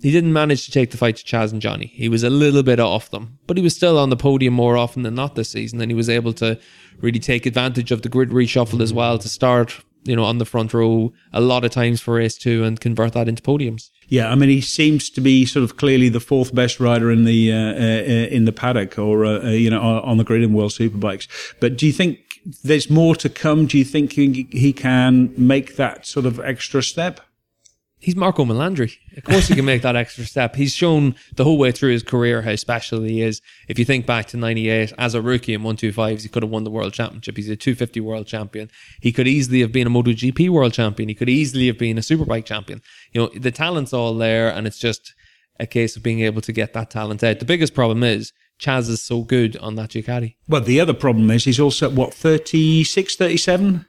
He 0.02 0.10
didn't 0.10 0.32
manage 0.32 0.64
to 0.66 0.70
take 0.70 0.90
the 0.90 0.96
fight 0.96 1.16
to 1.16 1.24
Chaz 1.24 1.52
and 1.52 1.62
Johnny. 1.62 1.86
He 1.86 2.08
was 2.08 2.22
a 2.24 2.30
little 2.30 2.62
bit 2.62 2.80
off 2.80 3.10
them, 3.10 3.38
but 3.46 3.56
he 3.56 3.62
was 3.62 3.74
still 3.76 3.98
on 3.98 4.10
the 4.10 4.16
podium 4.16 4.54
more 4.54 4.76
often 4.76 5.02
than 5.02 5.14
not 5.14 5.34
this 5.34 5.50
season, 5.50 5.80
and 5.80 5.90
he 5.90 5.94
was 5.96 6.08
able 6.10 6.32
to 6.34 6.58
really 7.00 7.20
take 7.20 7.46
advantage 7.46 7.90
of 7.92 8.02
the 8.02 8.08
grid 8.08 8.30
reshuffle 8.30 8.82
as 8.82 8.92
well 8.92 9.18
to 9.18 9.28
start, 9.28 9.80
you 10.04 10.14
know, 10.16 10.24
on 10.24 10.38
the 10.38 10.44
front 10.44 10.74
row 10.74 11.12
a 11.32 11.40
lot 11.40 11.64
of 11.64 11.70
times 11.70 12.00
for 12.00 12.14
race 12.14 12.36
two 12.36 12.64
and 12.64 12.80
convert 12.80 13.12
that 13.14 13.28
into 13.28 13.42
podiums. 13.42 13.90
Yeah, 14.08 14.30
I 14.30 14.34
mean, 14.34 14.48
he 14.48 14.60
seems 14.60 15.10
to 15.10 15.20
be 15.20 15.46
sort 15.46 15.64
of 15.64 15.76
clearly 15.76 16.08
the 16.08 16.20
fourth 16.20 16.54
best 16.54 16.80
rider 16.80 17.10
in 17.10 17.24
the 17.24 17.52
uh, 17.52 17.56
uh, 17.56 18.28
in 18.28 18.44
the 18.44 18.52
paddock, 18.52 18.98
or 18.98 19.24
uh, 19.24 19.44
uh 19.44 19.50
you 19.50 19.70
know, 19.70 19.80
on 19.80 20.18
the 20.18 20.24
grid 20.24 20.42
in 20.42 20.52
World 20.52 20.72
Superbikes. 20.72 21.26
But 21.60 21.76
do 21.76 21.86
you 21.86 21.92
think 21.92 22.18
there's 22.62 22.90
more 22.90 23.14
to 23.16 23.28
come? 23.28 23.66
Do 23.66 23.78
you 23.78 23.84
think 23.84 24.12
he, 24.12 24.46
he 24.50 24.72
can 24.72 25.32
make 25.36 25.76
that 25.76 26.06
sort 26.06 26.26
of 26.26 26.38
extra 26.40 26.82
step? 26.82 27.20
He's 28.04 28.14
Marco 28.14 28.44
Melandri. 28.44 28.96
Of 29.16 29.24
course, 29.24 29.48
he 29.48 29.54
can 29.54 29.64
make 29.64 29.82
that 29.82 29.96
extra 29.96 30.24
step. 30.24 30.54
He's 30.54 30.74
shown 30.74 31.14
the 31.36 31.44
whole 31.44 31.56
way 31.56 31.72
through 31.72 31.92
his 31.92 32.02
career 32.02 32.42
how 32.42 32.54
special 32.56 33.02
he 33.02 33.22
is. 33.22 33.40
If 33.66 33.78
you 33.78 33.84
think 33.84 34.04
back 34.04 34.26
to 34.26 34.36
98, 34.36 34.92
as 34.98 35.14
a 35.14 35.22
rookie 35.22 35.54
in 35.54 35.62
125s, 35.62 36.22
he 36.22 36.28
could 36.28 36.42
have 36.42 36.52
won 36.52 36.64
the 36.64 36.70
world 36.70 36.92
championship. 36.92 37.36
He's 37.36 37.48
a 37.48 37.56
250 37.56 38.00
world 38.00 38.26
champion. 38.26 38.70
He 39.00 39.10
could 39.10 39.26
easily 39.26 39.60
have 39.62 39.72
been 39.72 39.86
a 39.86 39.90
MotoGP 39.90 40.50
world 40.50 40.74
champion. 40.74 41.08
He 41.08 41.14
could 41.14 41.30
easily 41.30 41.66
have 41.66 41.78
been 41.78 41.96
a 41.96 42.02
superbike 42.02 42.44
champion. 42.44 42.82
You 43.12 43.22
know, 43.22 43.30
the 43.34 43.50
talent's 43.50 43.92
all 43.92 44.14
there, 44.14 44.50
and 44.50 44.66
it's 44.66 44.78
just 44.78 45.14
a 45.58 45.66
case 45.66 45.96
of 45.96 46.02
being 46.02 46.20
able 46.20 46.42
to 46.42 46.52
get 46.52 46.74
that 46.74 46.90
talent 46.90 47.24
out. 47.24 47.38
The 47.38 47.44
biggest 47.46 47.74
problem 47.74 48.02
is 48.02 48.32
Chaz 48.60 48.88
is 48.88 49.02
so 49.02 49.22
good 49.22 49.56
on 49.56 49.76
that 49.76 49.90
Ducati. 49.90 50.36
Well, 50.46 50.60
the 50.60 50.80
other 50.80 50.94
problem 50.94 51.30
is 51.30 51.44
he's 51.44 51.60
also, 51.60 51.88
what, 51.88 52.12
36, 52.12 53.16
37? 53.16 53.86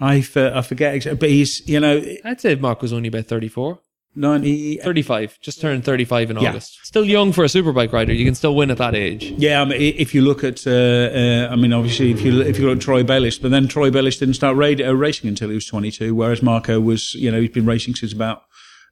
I, 0.00 0.16
I 0.36 0.62
forget, 0.62 1.18
but 1.18 1.28
he's, 1.28 1.66
you 1.68 1.80
know. 1.80 2.02
I'd 2.24 2.40
say 2.40 2.54
Marco's 2.54 2.92
only 2.92 3.08
about 3.08 3.26
34. 3.26 3.78
90, 4.16 4.76
35, 4.78 5.40
just 5.40 5.60
turned 5.60 5.84
35 5.84 6.30
in 6.30 6.38
yeah. 6.38 6.50
August. 6.50 6.86
Still 6.86 7.04
young 7.04 7.32
for 7.32 7.42
a 7.42 7.48
superbike 7.48 7.92
rider. 7.92 8.12
You 8.12 8.24
can 8.24 8.34
still 8.34 8.54
win 8.54 8.70
at 8.70 8.78
that 8.78 8.94
age. 8.94 9.34
Yeah, 9.36 9.60
I 9.60 9.64
mean, 9.64 9.80
if 9.80 10.14
you 10.14 10.22
look 10.22 10.44
at, 10.44 10.66
uh, 10.66 10.70
uh, 10.70 11.48
I 11.50 11.56
mean, 11.56 11.72
obviously, 11.72 12.12
if 12.12 12.22
you 12.22 12.40
if 12.42 12.58
you 12.58 12.68
look 12.68 12.78
at 12.78 12.82
Troy 12.82 13.02
Bayliss, 13.02 13.38
but 13.38 13.50
then 13.50 13.66
Troy 13.66 13.90
Bayliss 13.90 14.18
didn't 14.18 14.34
start 14.34 14.56
ra- 14.56 14.86
uh, 14.86 14.94
racing 14.94 15.28
until 15.28 15.48
he 15.48 15.56
was 15.56 15.66
22, 15.66 16.14
whereas 16.14 16.42
Marco 16.42 16.80
was, 16.80 17.14
you 17.14 17.30
know, 17.30 17.40
he's 17.40 17.50
been 17.50 17.66
racing 17.66 17.94
since 17.94 18.12
about. 18.12 18.44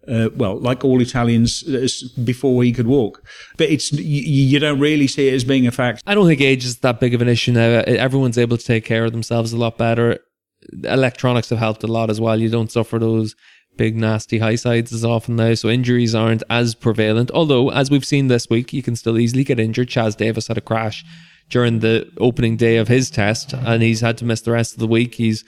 Uh, 0.09 0.29
well, 0.35 0.59
like 0.59 0.85
all 0.85 1.01
Italians, 1.01 1.63
uh, 1.69 1.87
before 2.25 2.65
he 2.65 2.73
could 2.73 2.89
walk, 2.89 3.23
but 3.57 3.71
it's 3.71 3.93
you, 3.93 4.23
you, 4.23 4.59
don't 4.59 4.81
really 4.81 5.07
see 5.07 5.29
it 5.29 5.33
as 5.35 5.45
being 5.45 5.65
a 5.65 5.71
fact. 5.71 6.03
I 6.09 6.17
don't 6.17 6.27
think 6.27 6.41
age 6.41 6.65
is 6.65 6.79
that 6.79 6.99
big 6.99 7.15
of 7.15 7.23
an 7.23 7.29
issue 7.29 7.53
now. 7.53 7.85
Everyone's 7.87 8.37
able 8.37 8.57
to 8.57 8.65
take 8.65 8.85
care 8.85 9.05
of 9.05 9.13
themselves 9.13 9.53
a 9.53 9.57
lot 9.57 9.79
better 9.79 10.19
electronics 10.85 11.51
have 11.51 11.59
helped 11.59 11.83
a 11.83 11.87
lot 11.87 12.11
as 12.11 12.21
well. 12.21 12.41
You 12.41 12.49
don't 12.49 12.71
suffer 12.71 12.99
those 12.99 13.35
big 13.77 13.97
nasty 13.97 14.39
high 14.39 14.57
sides 14.57 14.93
as 14.93 15.05
often 15.05 15.37
now, 15.37 15.55
so 15.55 15.69
injuries 15.69 16.15
aren't 16.15 16.43
as 16.51 16.75
prevalent. 16.75 17.31
Although, 17.33 17.71
as 17.71 17.91
we've 17.91 18.05
seen 18.05 18.29
this 18.29 18.49
week, 18.51 18.73
you 18.73 18.83
can 18.83 18.97
still 18.97 19.19
easily 19.19 19.45
get 19.45 19.61
injured. 19.61 19.89
Chaz 19.89 20.17
Davies 20.17 20.49
had 20.49 20.59
a 20.59 20.63
crash 20.63 21.05
during 21.49 21.81
the 21.81 22.11
opening 22.19 22.57
day 22.57 22.77
of 22.77 22.89
his 22.89 23.11
test, 23.11 23.53
and 23.53 23.83
he's 23.83 24.01
had 24.01 24.19
to 24.19 24.25
miss 24.25 24.41
the 24.43 24.53
rest 24.53 24.75
of 24.75 24.79
the 24.79 24.87
week. 24.87 25.15
He's 25.15 25.45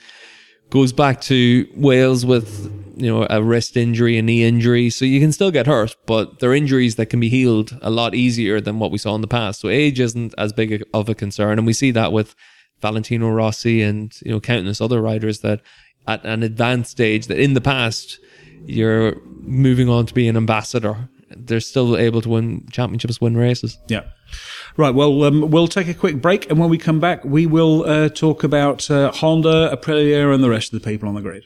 goes 0.69 0.91
back 0.91 1.21
to 1.21 1.67
Wales 1.75 2.25
with 2.25 2.71
you 2.97 3.07
know 3.07 3.27
a 3.29 3.41
wrist 3.41 3.77
injury, 3.77 4.17
a 4.17 4.21
knee 4.21 4.43
injury, 4.43 4.89
so 4.89 5.05
you 5.05 5.19
can 5.19 5.31
still 5.31 5.51
get 5.51 5.67
hurt, 5.67 5.95
but 6.05 6.39
they're 6.39 6.53
injuries 6.53 6.95
that 6.95 7.07
can 7.07 7.19
be 7.19 7.29
healed 7.29 7.77
a 7.81 7.89
lot 7.89 8.15
easier 8.15 8.59
than 8.59 8.79
what 8.79 8.91
we 8.91 8.97
saw 8.97 9.15
in 9.15 9.21
the 9.21 9.27
past. 9.27 9.61
So 9.61 9.69
age 9.69 9.99
isn't 9.99 10.33
as 10.37 10.53
big 10.53 10.83
of 10.93 11.09
a 11.09 11.15
concern, 11.15 11.57
and 11.57 11.67
we 11.67 11.73
see 11.73 11.91
that 11.91 12.11
with 12.11 12.35
Valentino 12.81 13.29
Rossi 13.29 13.81
and 13.81 14.17
you 14.21 14.31
know 14.31 14.39
countless 14.39 14.81
other 14.81 15.01
riders 15.01 15.39
that 15.39 15.61
at 16.07 16.23
an 16.25 16.43
advanced 16.43 16.91
stage 16.91 17.27
that 17.27 17.39
in 17.39 17.53
the 17.53 17.61
past 17.61 18.19
you're 18.65 19.19
moving 19.41 19.89
on 19.89 20.05
to 20.05 20.13
be 20.13 20.27
an 20.27 20.37
ambassador. 20.37 21.09
They're 21.35 21.59
still 21.59 21.97
able 21.97 22.21
to 22.21 22.29
win 22.29 22.67
championships, 22.71 23.19
win 23.19 23.35
races. 23.35 23.77
Yeah. 23.87 24.03
Right. 24.77 24.93
Well, 24.93 25.23
um, 25.23 25.49
we'll 25.49 25.67
take 25.67 25.87
a 25.87 25.93
quick 25.93 26.21
break, 26.21 26.49
and 26.49 26.59
when 26.59 26.69
we 26.69 26.77
come 26.77 26.99
back, 26.99 27.23
we 27.23 27.45
will 27.45 27.83
uh, 27.85 28.09
talk 28.09 28.43
about 28.43 28.89
uh, 28.89 29.11
Honda, 29.11 29.75
Aprilia, 29.75 30.33
and 30.33 30.43
the 30.43 30.49
rest 30.49 30.73
of 30.73 30.81
the 30.81 30.89
people 30.89 31.09
on 31.09 31.15
the 31.15 31.21
grid. 31.21 31.45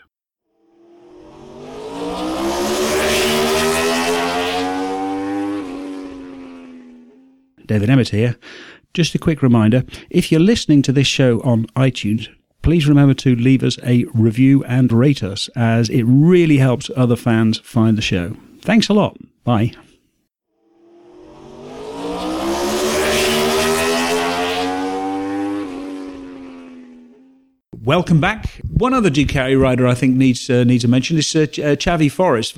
David 7.66 7.90
Emmett 7.90 8.10
here. 8.10 8.36
Just 8.94 9.14
a 9.14 9.20
quick 9.20 9.44
reminder 9.44 9.84
if 10.10 10.32
you're 10.32 10.42
listening 10.42 10.82
to 10.84 10.92
this 10.92 11.08
show 11.08 11.42
on 11.42 11.68
iTunes, 11.76 12.28
please 12.62 12.88
remember 12.88 13.14
to 13.16 13.36
leave 13.36 13.64
us 13.64 13.78
a 13.84 14.06
review 14.14 14.64
and 14.64 14.92
rate 14.92 15.24
us, 15.24 15.48
as 15.56 15.90
it 15.90 16.04
really 16.04 16.58
helps 16.58 16.90
other 16.96 17.16
fans 17.16 17.60
find 17.60 17.98
the 17.98 18.02
show. 18.02 18.36
Thanks 18.62 18.90
a 18.90 18.94
lot. 18.94 19.18
Bye. 19.44 19.74
Welcome 27.82 28.20
back. 28.20 28.46
One 28.78 28.94
other 28.94 29.10
Ducati 29.10 29.60
rider 29.60 29.88
I 29.88 29.96
think 29.96 30.16
needs 30.16 30.50
uh, 30.50 30.64
needs 30.64 30.84
a 30.84 30.88
mention 30.88 31.18
is 31.18 31.36
uh, 31.36 31.40
uh 31.40 31.76
Xavi 31.76 32.12
Forés. 32.12 32.54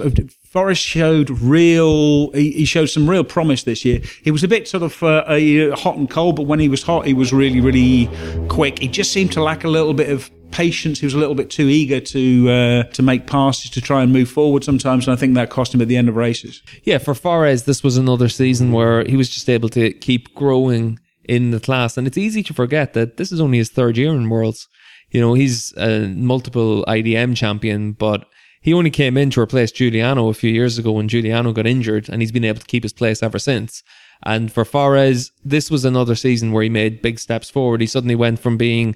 Forés 0.54 0.78
showed 0.78 1.30
real, 1.30 2.30
he, 2.32 2.52
he, 2.52 2.66
showed 2.66 2.88
some 2.88 3.10
real 3.10 3.24
promise 3.24 3.64
this 3.64 3.86
year. 3.86 4.02
He 4.22 4.32
was 4.32 4.44
a 4.44 4.50
bit 4.50 4.68
sort 4.68 4.84
of 4.84 5.02
uh, 5.02 5.76
hot 5.78 5.96
and 5.96 6.10
cold, 6.10 6.36
but 6.36 6.44
when 6.44 6.60
he 6.60 6.68
was 6.68 6.84
hot, 6.84 7.06
he 7.06 7.14
was 7.14 7.32
really, 7.32 7.62
really 7.62 8.10
quick. 8.50 8.80
He 8.80 8.90
just 8.90 9.14
seemed 9.14 9.32
to 9.32 9.42
lack 9.42 9.64
a 9.64 9.70
little 9.70 9.94
bit 9.94 10.10
of 10.10 10.30
patience. 10.52 11.00
He 11.00 11.06
was 11.06 11.14
a 11.14 11.18
little 11.18 11.36
bit 11.36 11.50
too 11.50 11.68
eager 11.68 12.02
to 12.02 12.50
uh, 12.50 12.84
to 12.84 13.02
make 13.02 13.28
passes 13.28 13.70
to 13.72 13.80
try 13.80 14.04
and 14.04 14.12
move 14.12 14.30
forward 14.30 14.66
sometimes, 14.66 15.08
and 15.08 15.14
I 15.14 15.16
think 15.18 15.36
that 15.36 15.50
cost 15.50 15.74
him 15.74 15.82
at 15.82 15.88
the 15.88 15.96
end 15.96 16.10
of 16.10 16.18
races. 16.18 16.62
Yeah, 16.84 16.98
for 16.98 17.14
Forés, 17.14 17.64
this 17.64 17.82
was 17.82 17.96
another 17.96 18.28
season 18.28 18.74
where 18.74 19.06
he 19.06 19.16
was 19.16 19.30
just 19.30 19.50
able 19.50 19.70
to 19.70 19.94
keep 19.94 20.36
growing 20.36 21.00
in 21.24 21.52
the 21.52 21.62
class, 21.62 21.96
and 21.96 22.08
it's 22.08 22.18
easy 22.18 22.44
to 22.44 22.54
forget 22.54 22.92
that 22.94 23.16
this 23.16 23.32
is 23.32 23.40
only 23.40 23.58
his 23.58 23.70
third 23.70 23.96
year 23.96 24.14
in 24.14 24.30
Worlds. 24.30 24.68
You 25.12 25.22
know, 25.22 25.34
he's 25.34 25.74
a 25.78 26.08
multiple 26.08 26.84
IDM 26.90 27.38
champion, 27.38 27.94
but 27.94 28.26
he 28.62 28.74
only 28.74 28.91
came 28.91 29.17
in 29.17 29.32
to 29.32 29.41
replace 29.41 29.71
Giugliano 29.71 30.30
a 30.30 30.36
few 30.36 30.52
years 30.52 30.78
ago 30.78 30.91
when 30.93 31.10
Giugliano 31.10 31.54
got 31.54 31.65
injured, 31.65 32.08
and 32.10 32.21
he's 32.21 32.32
been 32.32 32.45
able 32.45 32.60
to 32.60 32.67
keep 32.67 32.84
his 32.84 32.93
place 32.93 33.24
ever 33.24 33.39
since. 33.39 33.84
And 34.24 34.52
for 34.52 34.63
Forés, 34.63 35.32
this 35.43 35.71
was 35.71 35.84
another 35.84 36.15
season 36.15 36.52
where 36.52 36.62
he 36.62 36.69
made 36.69 37.02
big 37.02 37.19
steps 37.19 37.50
forward. 37.50 37.82
He 37.82 37.88
suddenly 37.88 38.15
went 38.15 38.39
from 38.39 38.58
being 38.58 38.95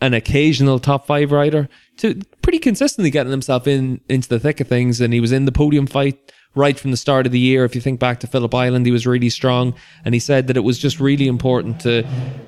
an 0.00 0.14
occasional 0.14 0.78
top 0.78 1.06
five 1.06 1.32
rider 1.32 1.68
to 1.96 2.20
pretty 2.42 2.60
consistently 2.60 3.10
getting 3.10 3.32
himself 3.32 3.66
in 3.66 4.00
into 4.08 4.28
the 4.28 4.40
thick 4.40 4.60
of 4.60 4.68
things. 4.68 5.00
And 5.00 5.12
he 5.12 5.20
was 5.20 5.32
in 5.32 5.46
the 5.46 5.52
podium 5.52 5.86
fight 5.86 6.32
right 6.54 6.78
from 6.78 6.90
the 6.90 6.96
start 6.96 7.26
of 7.26 7.32
the 7.32 7.38
year. 7.38 7.64
If 7.64 7.74
you 7.74 7.80
think 7.80 7.98
back 8.00 8.20
to 8.20 8.26
Phillip 8.26 8.54
Island, 8.54 8.86
he 8.86 8.92
was 8.92 9.06
really 9.06 9.30
strong. 9.30 9.74
And 10.04 10.14
he 10.14 10.20
said 10.20 10.46
that 10.46 10.56
it 10.56 10.60
was 10.60 10.78
just 10.78 11.00
really 11.00 11.26
important 11.26 11.80
to 11.80 12.02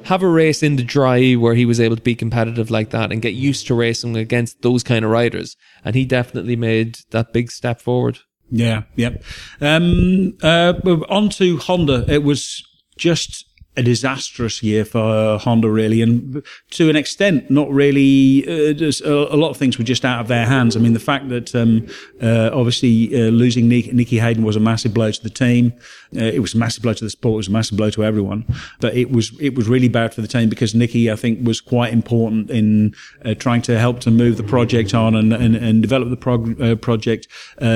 have 0.04 0.22
a 0.22 0.28
race 0.28 0.62
in 0.62 0.76
the 0.76 0.82
dry 0.82 1.34
where 1.34 1.54
he 1.54 1.66
was 1.66 1.80
able 1.80 1.96
to 1.96 2.02
be 2.02 2.14
competitive 2.14 2.70
like 2.70 2.90
that 2.90 3.12
and 3.12 3.22
get 3.22 3.34
used 3.34 3.66
to 3.68 3.74
racing 3.74 4.16
against 4.16 4.62
those 4.62 4.82
kind 4.82 5.04
of 5.04 5.10
riders. 5.10 5.56
And 5.84 5.94
he 5.94 6.04
definitely 6.04 6.56
made 6.56 6.98
that 7.10 7.32
big 7.32 7.50
step 7.50 7.80
forward. 7.80 8.18
Yeah, 8.50 8.82
yeah. 8.94 9.16
Um, 9.60 10.36
uh, 10.42 10.74
on 11.08 11.30
to 11.30 11.56
Honda. 11.58 12.04
It 12.08 12.22
was 12.22 12.62
just 12.96 13.46
a 13.76 13.82
disastrous 13.82 14.62
year 14.62 14.84
for 14.84 15.38
Honda, 15.38 15.68
really, 15.68 16.00
and 16.00 16.42
to 16.70 16.88
an 16.88 16.96
extent, 16.96 17.50
not 17.50 17.68
really. 17.70 18.44
Uh, 18.46 18.92
a, 19.04 19.37
lot 19.37 19.50
of 19.50 19.56
things 19.56 19.78
were 19.78 19.84
just 19.84 20.04
out 20.04 20.20
of 20.20 20.28
their 20.28 20.46
hands. 20.46 20.76
I 20.76 20.80
mean, 20.80 20.92
the 20.92 21.00
fact 21.00 21.28
that 21.30 21.54
um, 21.54 21.87
uh, 22.22 22.50
obviously 22.52 23.14
uh, 23.14 23.30
losing 23.30 23.68
Nick, 23.68 23.92
Nicky 23.92 24.18
Hayden 24.18 24.44
was 24.44 24.54
a 24.54 24.60
massive 24.60 24.94
blow 24.94 25.10
to 25.10 25.22
the 25.22 25.30
team. 25.30 25.72
Uh, 26.16 26.22
it 26.22 26.40
was 26.40 26.54
a 26.54 26.58
massive 26.58 26.84
blow 26.84 26.92
to 26.92 27.04
the 27.04 27.10
sport. 27.10 27.34
It 27.34 27.37
was 27.38 27.48
a 27.48 27.52
massive 27.52 27.76
blow 27.76 27.90
to 27.90 28.04
everyone. 28.04 28.44
But 28.80 28.96
it 28.96 29.10
was 29.10 29.32
it 29.40 29.56
was 29.56 29.68
really 29.68 29.88
bad 29.88 30.14
for 30.14 30.20
the 30.20 30.28
team 30.28 30.48
because 30.48 30.74
Nicky, 30.74 31.10
I 31.10 31.16
think, 31.16 31.44
was 31.44 31.60
quite 31.60 31.92
important 31.92 32.50
in 32.50 32.94
uh, 33.24 33.34
trying 33.34 33.62
to 33.62 33.78
help 33.78 33.98
to 34.00 34.10
move 34.12 34.37
the 34.37 34.44
project 34.44 34.94
on 34.94 35.16
and 35.16 35.32
and, 35.32 35.56
and 35.56 35.82
develop 35.82 36.10
the 36.10 36.16
prog- 36.16 36.60
uh, 36.60 36.76
project. 36.76 37.26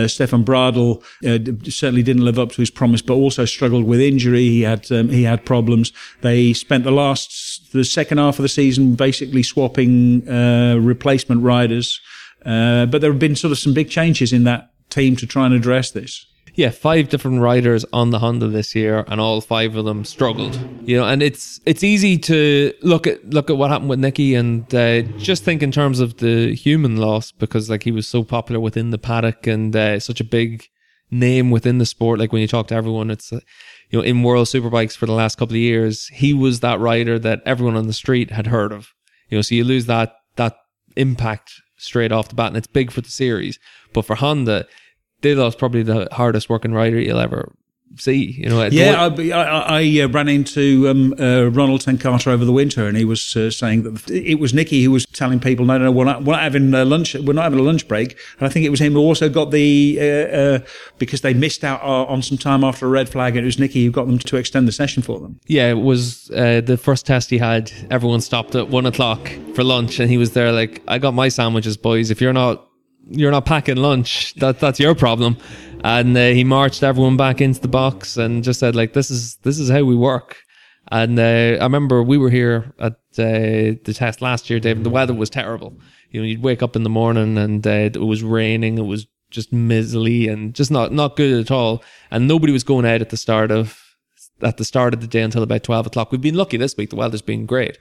Stefan 0.07 0.45
Bradl 0.45 1.03
certainly 1.71 2.03
didn't 2.03 2.25
live 2.25 2.39
up 2.39 2.53
to 2.53 2.63
his 2.63 2.71
promise, 2.71 3.03
but 3.03 3.15
also 3.15 3.45
struggled 3.45 3.85
with 3.85 4.01
injury. 4.01 4.49
He 4.49 4.63
had 4.63 4.91
um, 4.93 5.09
he 5.09 5.25
had 5.25 5.45
problems. 5.45 5.88
They 6.21 6.53
spent 6.53 6.85
the 6.85 6.91
last, 6.91 7.73
the 7.73 7.85
second 7.85 8.19
half 8.19 8.39
of 8.39 8.43
the 8.43 8.49
season 8.49 8.95
basically 8.95 9.43
swapping 9.43 10.29
uh, 10.29 10.79
replacement 10.81 11.43
riders. 11.43 12.01
Uh, 12.45 12.87
but 12.87 13.01
there 13.01 13.11
have 13.11 13.19
been 13.21 13.37
sort 13.37 13.53
of 13.53 13.59
some 13.59 13.75
big 13.75 13.91
changes 13.91 14.33
in 14.33 14.45
that 14.45 14.71
team 14.91 15.17
to 15.17 15.27
try 15.27 15.47
and 15.47 15.55
address 15.55 15.91
this. 15.91 16.27
Yeah, 16.55 16.71
five 16.71 17.09
different 17.09 17.41
riders 17.41 17.85
on 17.93 18.11
the 18.11 18.19
Honda 18.19 18.49
this 18.49 18.75
year, 18.75 19.05
and 19.07 19.21
all 19.21 19.41
five 19.41 19.77
of 19.77 19.85
them 19.85 20.05
struggled. 20.05 20.59
You 20.83 20.97
know, 20.97 21.07
and 21.07 21.23
it's 21.23 21.61
it's 21.65 21.85
easy 21.85 22.19
to 22.19 22.73
look 22.83 23.07
at 23.07 23.25
look 23.31 23.49
at 23.49 23.57
what 23.57 23.71
happened 23.71 23.91
with 23.91 24.01
Nicky 24.01 24.35
and 24.35 24.75
uh, 24.75 25.03
just 25.19 25.45
think 25.45 25.63
in 25.63 25.71
terms 25.71 26.01
of 26.01 26.17
the 26.17 26.57
human 26.57 26.97
loss 26.97 27.31
because 27.31 27.71
like 27.71 27.85
he 27.85 27.93
was 27.93 28.09
so 28.09 28.25
popular 28.25 28.59
within 28.59 28.91
the 28.91 28.99
paddock 28.99 29.47
and 29.47 29.77
uh, 29.77 30.01
such 30.01 30.21
a 30.21 30.25
big 30.25 30.67
name 31.13 31.53
within 31.53 31.79
the 31.79 31.87
sport. 31.87 32.19
Like 32.19 32.33
when 32.33 32.43
you 32.43 32.49
talk 32.49 32.67
to 32.69 32.75
everyone, 32.75 33.13
it's 33.13 33.33
you 33.91 33.99
know, 33.99 34.05
in 34.05 34.23
World 34.23 34.47
Superbikes 34.47 34.97
for 34.97 35.07
the 35.07 35.13
last 35.13 35.39
couple 35.39 35.55
of 35.55 35.61
years, 35.61 36.09
he 36.09 36.35
was 36.35 36.61
that 36.61 36.79
rider 36.81 37.19
that 37.19 37.43
everyone 37.47 37.77
on 37.77 37.87
the 37.87 37.93
street 37.93 38.31
had 38.31 38.49
heard 38.49 38.73
of. 38.73 38.89
You 39.29 39.39
know, 39.39 39.43
so 39.43 39.55
you 39.55 39.65
lose 39.65 39.87
that 39.87 40.15
that 40.37 40.57
impact 40.97 41.53
straight 41.77 42.13
off 42.13 42.29
the 42.29 42.35
bat, 42.35 42.49
and 42.49 42.57
it's 42.57 42.67
big 42.67 42.91
for 42.91 43.01
the 43.01 43.11
series. 43.11 43.59
But 43.93 44.05
for 44.05 44.17
Honda, 44.17 44.67
Dale's 45.21 45.57
probably 45.57 45.83
the 45.83 46.09
hardest 46.13 46.49
working 46.49 46.73
rider 46.73 47.01
you'll 47.01 47.19
ever 47.19 47.55
see. 47.97 48.33
You 48.33 48.49
know, 48.49 48.65
yeah, 48.67 49.07
I, 49.07 49.31
I, 49.31 49.81
I 49.81 50.01
uh, 50.01 50.09
ran 50.09 50.29
into 50.29 50.89
um, 50.89 51.15
uh, 51.19 51.47
Ronald 51.51 51.81
Tenkate 51.83 52.27
over 52.27 52.45
the 52.45 52.53
winter, 52.53 52.87
and 52.87 52.97
he 52.97 53.05
was 53.05 53.37
uh, 53.37 53.51
saying 53.51 53.83
that 53.83 54.11
it 54.11 54.37
was 54.37 54.55
Nicky 54.55 54.83
who 54.83 54.91
was 54.91 55.07
telling 55.07 55.41
people, 55.41 55.65
"No, 55.65 55.79
no, 55.79 55.85
no 55.85 55.93
we're 55.93 56.05
not, 56.05 56.25
we're 56.25 56.35
not 56.35 56.43
having 56.43 56.73
a 56.75 56.85
lunch. 56.85 57.15
We're 57.15 57.33
not 57.33 57.45
having 57.45 57.59
a 57.59 57.63
lunch 57.63 57.89
break." 57.89 58.19
And 58.39 58.47
I 58.47 58.51
think 58.51 58.67
it 58.67 58.71
was 58.71 58.81
him 58.81 58.93
who 58.93 59.01
also 59.01 59.29
got 59.29 59.51
the 59.51 59.99
uh, 60.01 60.05
uh, 60.05 60.59
because 60.99 61.23
they 61.23 61.35
missed 61.35 61.65
out 61.65 61.81
on 61.83 62.23
some 62.23 62.39
time 62.39 62.65
after 62.65 62.87
a 62.87 62.91
red 62.91 63.09
flag, 63.09 63.37
and 63.37 63.45
it 63.45 63.47
was 63.47 63.59
Nicky 63.59 63.85
who 63.85 63.91
got 63.91 64.07
them 64.07 64.19
to 64.19 64.37
extend 64.37 64.69
the 64.69 64.73
session 64.73 65.03
for 65.03 65.21
them. 65.21 65.41
Yeah, 65.47 65.71
it 65.71 65.79
was 65.79 66.31
uh, 66.31 66.61
the 66.61 66.77
first 66.77 67.07
test 67.07 67.31
he 67.31 67.39
had. 67.39 67.73
Everyone 67.91 68.21
stopped 68.21 68.55
at 68.55 68.69
one 68.69 68.87
o'clock 68.87 69.31
for 69.55 69.65
lunch, 69.65 69.99
and 70.01 70.11
he 70.11 70.19
was 70.19 70.33
there 70.33 70.53
like, 70.53 70.83
"I 70.89 70.99
got 70.99 71.15
my 71.15 71.29
sandwiches, 71.29 71.77
boys. 71.77 72.11
If 72.11 72.21
you're 72.21 72.33
not." 72.33 72.65
You're 73.11 73.31
not 73.31 73.47
packing 73.47 73.77
lunch. 73.77 74.35
That 74.35 74.61
that's 74.61 74.79
your 74.79 74.95
problem 74.95 75.39
and 75.85 76.17
uh, 76.17 76.29
he 76.29 76.45
marched 76.45 76.83
everyone 76.83 77.17
back 77.17 77.41
into 77.41 77.61
the 77.61 77.69
box 77.69 78.17
and 78.17 78.43
just 78.43 78.61
said 78.61 78.75
like 78.75 78.93
this 78.93 79.11
is 79.11 79.37
this 79.37 79.59
is 79.59 79.71
how 79.71 79.85
we 79.85 79.97
work. 79.97 80.37
And 80.91 81.19
uh, 81.19 81.59
i 81.61 81.65
remember 81.65 82.03
we 82.03 82.17
were 82.19 82.31
here 82.31 82.73
at 82.79 82.93
uh, 83.19 83.77
the 83.85 83.95
test 83.95 84.23
last 84.23 84.49
year 84.49 84.61
david. 84.61 84.85
The 84.85 84.91
weather 84.91 85.15
was 85.15 85.31
terrible. 85.31 85.79
You 86.11 86.21
know 86.21 86.27
you'd 86.27 86.43
wake 86.43 86.63
up 86.63 86.77
in 86.77 86.83
the 86.83 86.91
morning 86.91 87.37
and 87.39 87.67
uh, 87.67 87.71
it 87.71 87.97
was 87.97 88.23
raining. 88.23 88.79
It 88.79 88.87
was 88.87 89.07
just 89.31 89.53
miserly 89.53 90.29
and 90.29 90.55
just 90.55 90.71
not 90.71 90.93
not 90.93 91.17
good 91.17 91.41
at 91.41 91.51
all. 91.51 91.83
And 92.11 92.27
nobody 92.27 92.53
was 92.53 92.65
going 92.65 92.87
out 92.87 93.01
at 93.03 93.11
the 93.11 93.17
start 93.17 93.51
of 93.51 93.83
at 94.43 94.57
the 94.57 94.65
start 94.65 94.95
of 94.95 95.01
the 95.01 95.07
day 95.07 95.23
until 95.23 95.43
about 95.43 95.65
12 95.65 95.87
o'clock. 95.87 96.13
We've 96.13 96.21
been 96.21 96.37
lucky 96.37 96.57
this 96.57 96.77
week. 96.77 96.91
The 96.91 96.97
weather's 96.97 97.23
been 97.23 97.47
great. 97.47 97.79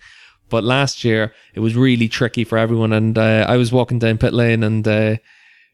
But 0.49 0.63
last 0.63 1.03
year 1.03 1.33
it 1.53 1.59
was 1.59 1.75
really 1.75 2.07
tricky 2.07 2.43
for 2.43 2.57
everyone. 2.57 2.93
And 2.93 3.17
uh, 3.17 3.45
i 3.47 3.57
was 3.57 3.71
walking 3.71 3.99
down 3.99 4.17
pit 4.17 4.33
lane 4.33 4.63
and 4.63 4.87
uh, 4.87 5.15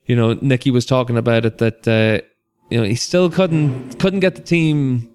you 0.06 0.16
know, 0.16 0.34
Nicky 0.42 0.72
was 0.72 0.86
talking 0.86 1.18
about 1.18 1.46
it 1.46 1.58
that 1.60 1.88
uh, 1.88 2.26
you 2.70 2.78
know 2.78 2.84
he 2.84 2.96
still 2.96 3.30
couldn't 3.30 4.00
couldn't 4.00 4.20
get 4.20 4.36
the 4.36 4.42
team. 4.42 5.10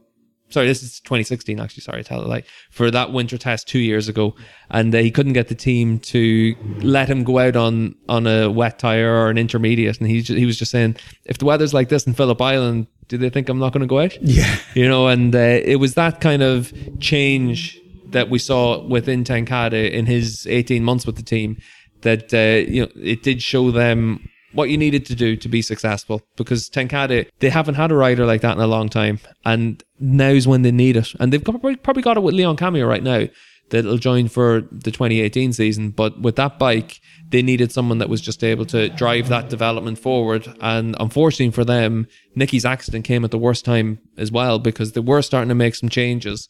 Sorry, 0.51 0.66
this 0.66 0.83
is 0.83 1.01
2016. 1.01 1.61
Actually, 1.61 1.83
sorry, 1.83 2.03
tell 2.03 2.22
it 2.22 2.29
like 2.29 2.46
for 2.70 2.90
that 2.90 3.12
winter 3.12 3.37
test 3.37 3.68
two 3.68 3.79
years 3.79 4.09
ago, 4.09 4.35
and 4.70 4.94
uh, 4.94 4.98
he 4.98 5.11
couldn't 5.11 5.35
get 5.35 5.48
the 5.48 5.55
team 5.55 5.98
to 6.01 6.55
let 6.81 7.09
him 7.09 7.22
go 7.22 7.38
out 7.38 7.57
on 7.57 7.94
on 8.09 8.27
a 8.27 8.51
wet 8.51 8.79
tire 8.79 9.12
or 9.12 9.29
an 9.29 9.37
intermediate, 9.37 9.98
and 9.98 10.09
he 10.09 10.22
he 10.22 10.46
was 10.46 10.59
just 10.59 10.70
saying 10.70 10.96
if 11.24 11.38
the 11.38 11.44
weather's 11.44 11.74
like 11.74 11.90
this 11.90 12.07
in 12.07 12.14
Phillip 12.14 12.40
Island, 12.40 12.87
do 13.09 13.18
they 13.18 13.29
think 13.29 13.48
I'm 13.51 13.59
not 13.59 13.72
going 13.72 13.83
to 13.83 13.87
go 13.87 14.01
out? 14.01 14.16
Yeah, 14.22 14.57
you 14.74 14.88
know, 14.88 15.09
and 15.09 15.35
uh, 15.35 15.38
it 15.38 15.77
was 15.77 15.94
that 15.94 16.20
kind 16.20 16.42
of 16.42 16.72
change 16.98 17.79
that 18.07 18.31
we 18.31 18.38
saw 18.38 18.83
within 18.87 19.24
Tenkate 19.24 19.92
in 19.92 20.07
his 20.07 20.46
18 20.46 20.83
months 20.83 21.05
with 21.05 21.16
the 21.16 21.22
team 21.22 21.59
that 22.01 22.33
uh, 22.33 22.66
you 22.70 22.83
know 22.83 22.88
it 22.96 23.22
did 23.22 23.42
show 23.42 23.70
them 23.70 24.29
what 24.52 24.70
you 24.70 24.78
needed 24.78 25.04
to 25.06 25.14
do 25.14 25.37
to 25.37 25.48
be 25.48 25.62
successful 25.62 26.22
because 26.37 26.68
Tenkate, 26.68 27.28
they 27.40 27.50
haven't 27.50 27.74
had 27.74 27.92
a 27.92 27.96
rider 27.96 28.26
like 28.26 28.40
that 28.40 28.56
in 28.56 28.62
a 28.62 28.66
long 28.66 28.88
time. 28.88 29.20
And 29.44 29.82
now's 30.00 30.46
when 30.46 30.62
they 30.62 30.72
need 30.72 30.96
it. 30.96 31.12
And 31.20 31.32
they've 31.32 31.42
probably, 31.42 31.76
probably 31.76 32.02
got 32.02 32.16
it 32.16 32.22
with 32.22 32.34
Leon 32.34 32.56
Camier 32.56 32.88
right 32.88 33.02
now 33.02 33.26
that'll 33.70 33.98
join 33.98 34.28
for 34.28 34.62
the 34.72 34.90
2018 34.90 35.52
season. 35.52 35.90
But 35.90 36.20
with 36.20 36.37
that 36.37 36.58
bike, 36.58 37.00
they 37.28 37.42
needed 37.42 37.72
someone 37.72 37.98
that 37.98 38.08
was 38.08 38.20
just 38.20 38.42
able 38.42 38.64
to 38.66 38.88
drive 38.90 39.28
that 39.28 39.50
development 39.50 39.98
forward. 39.98 40.48
And 40.61 40.96
unfortunately 40.98 41.52
for 41.52 41.64
them, 41.64 42.06
Nicky's 42.34 42.64
accident 42.64 43.04
came 43.04 43.24
at 43.24 43.30
the 43.30 43.38
worst 43.38 43.64
time 43.64 43.98
as 44.16 44.32
well 44.32 44.58
because 44.58 44.92
they 44.92 45.00
were 45.00 45.22
starting 45.22 45.50
to 45.50 45.54
make 45.54 45.74
some 45.74 45.88
changes. 45.88 46.48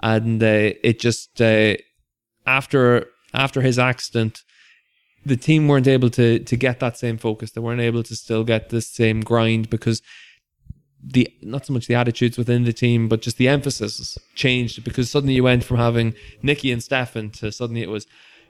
And 0.00 0.42
uh, 0.42 0.74
it 0.82 1.00
just, 1.00 1.40
uh, 1.40 1.76
after 2.46 3.06
after 3.34 3.60
his 3.60 3.78
accident, 3.78 4.42
the 5.28 5.36
team 5.36 5.68
weren't 5.68 5.86
able 5.86 6.10
to 6.10 6.40
to 6.40 6.56
get 6.56 6.80
that 6.80 6.96
same 6.96 7.18
focus. 7.18 7.52
They 7.52 7.60
weren't 7.60 7.80
able 7.80 8.02
to 8.02 8.16
still 8.16 8.44
get 8.44 8.70
the 8.70 8.80
same 8.80 9.20
grind 9.20 9.70
because 9.70 10.02
the 11.02 11.32
not 11.42 11.66
so 11.66 11.72
much 11.72 11.86
the 11.86 11.94
attitudes 11.94 12.36
within 12.36 12.64
the 12.64 12.72
team, 12.72 13.08
but 13.08 13.22
just 13.22 13.36
the 13.36 13.48
emphasis 13.48 14.18
changed 14.34 14.82
because 14.84 15.10
suddenly 15.10 15.34
you 15.34 15.44
went 15.44 15.64
from 15.64 15.76
having 15.76 16.14
Nicky 16.42 16.72
and 16.72 16.82
Stefan 16.82 17.30
to 17.30 17.52
suddenly 17.52 17.82
it 17.82 17.90
was 17.90 18.06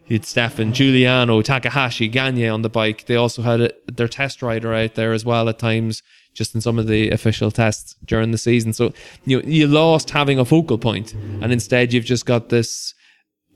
you 0.07 0.15
had 0.15 0.25
Stefan, 0.25 0.73
Giugliano, 0.73 1.45
Takahashi, 1.45 2.09
Gagne 2.09 2.49
on 2.49 2.63
the 2.63 2.71
bike. 2.71 3.05
They 3.05 3.17
also 3.17 3.43
had 3.43 3.61
a, 3.61 3.73
their 3.93 4.09
test 4.09 4.41
rider 4.41 4.73
out 4.73 4.95
there 4.95 5.13
as 5.13 5.23
well 5.23 5.51
at 5.51 5.59
times, 5.59 6.03
just 6.33 6.55
in 6.55 6.63
some 6.63 6.79
of 6.79 6.87
the 6.87 7.11
official 7.11 7.51
tests 7.51 7.95
during 8.07 8.31
the 8.31 8.39
season. 8.39 8.73
So 8.73 8.95
you 9.27 9.43
you 9.43 9.67
lost 9.67 10.11
having 10.11 10.39
a 10.39 10.47
focal 10.47 10.79
point, 10.79 11.13
and 11.15 11.53
instead 11.53 11.93
you've 11.93 12.07
just 12.07 12.25
got 12.25 12.49
this 12.49 12.95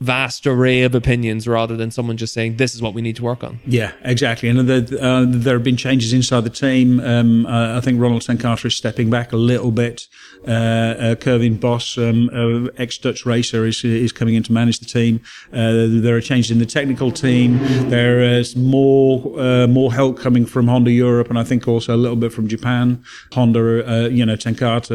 vast 0.00 0.46
array 0.46 0.82
of 0.82 0.94
opinions 0.94 1.46
rather 1.46 1.76
than 1.76 1.90
someone 1.90 2.16
just 2.16 2.32
saying 2.32 2.56
this 2.56 2.74
is 2.74 2.82
what 2.82 2.92
we 2.92 3.00
need 3.00 3.16
to 3.16 3.22
work 3.22 3.44
on. 3.44 3.60
Yeah, 3.64 3.92
exactly. 4.02 4.48
And 4.48 4.68
the, 4.68 4.98
uh, 5.00 5.24
there 5.28 5.54
have 5.54 5.64
been 5.64 5.76
changes 5.76 6.12
inside 6.12 6.42
the 6.42 6.50
team. 6.50 7.00
Um, 7.00 7.46
uh, 7.46 7.76
I 7.76 7.80
think 7.80 8.00
Ronald 8.00 8.22
Tenkate 8.22 8.64
is 8.64 8.76
stepping 8.76 9.10
back 9.10 9.32
a 9.32 9.36
little 9.36 9.70
bit. 9.70 10.08
Uh, 10.46 10.50
uh 10.50 11.14
Kervin 11.14 11.60
Bos, 11.60 11.96
um, 11.98 12.28
uh, 12.30 12.68
ex-Dutch 12.76 13.24
racer, 13.24 13.64
is 13.64 13.84
is 13.84 14.12
coming 14.12 14.34
in 14.34 14.42
to 14.42 14.52
manage 14.52 14.80
the 14.80 14.86
team. 14.86 15.20
Uh, 15.52 15.86
there 15.88 16.16
are 16.16 16.20
changes 16.20 16.50
in 16.50 16.58
the 16.58 16.66
technical 16.66 17.12
team. 17.12 17.58
There 17.90 18.20
is 18.20 18.56
more 18.56 19.68
more 19.68 19.92
help 19.92 20.18
coming 20.18 20.46
from 20.46 20.66
Honda 20.66 20.90
Europe, 20.90 21.28
and 21.30 21.38
I 21.38 21.44
think 21.44 21.68
also 21.68 21.94
a 21.94 21.96
little 21.96 22.16
bit 22.16 22.32
from 22.32 22.48
Japan. 22.48 23.04
Honda, 23.32 24.08
you 24.10 24.26
know, 24.26 24.34
Tenkate 24.36 24.90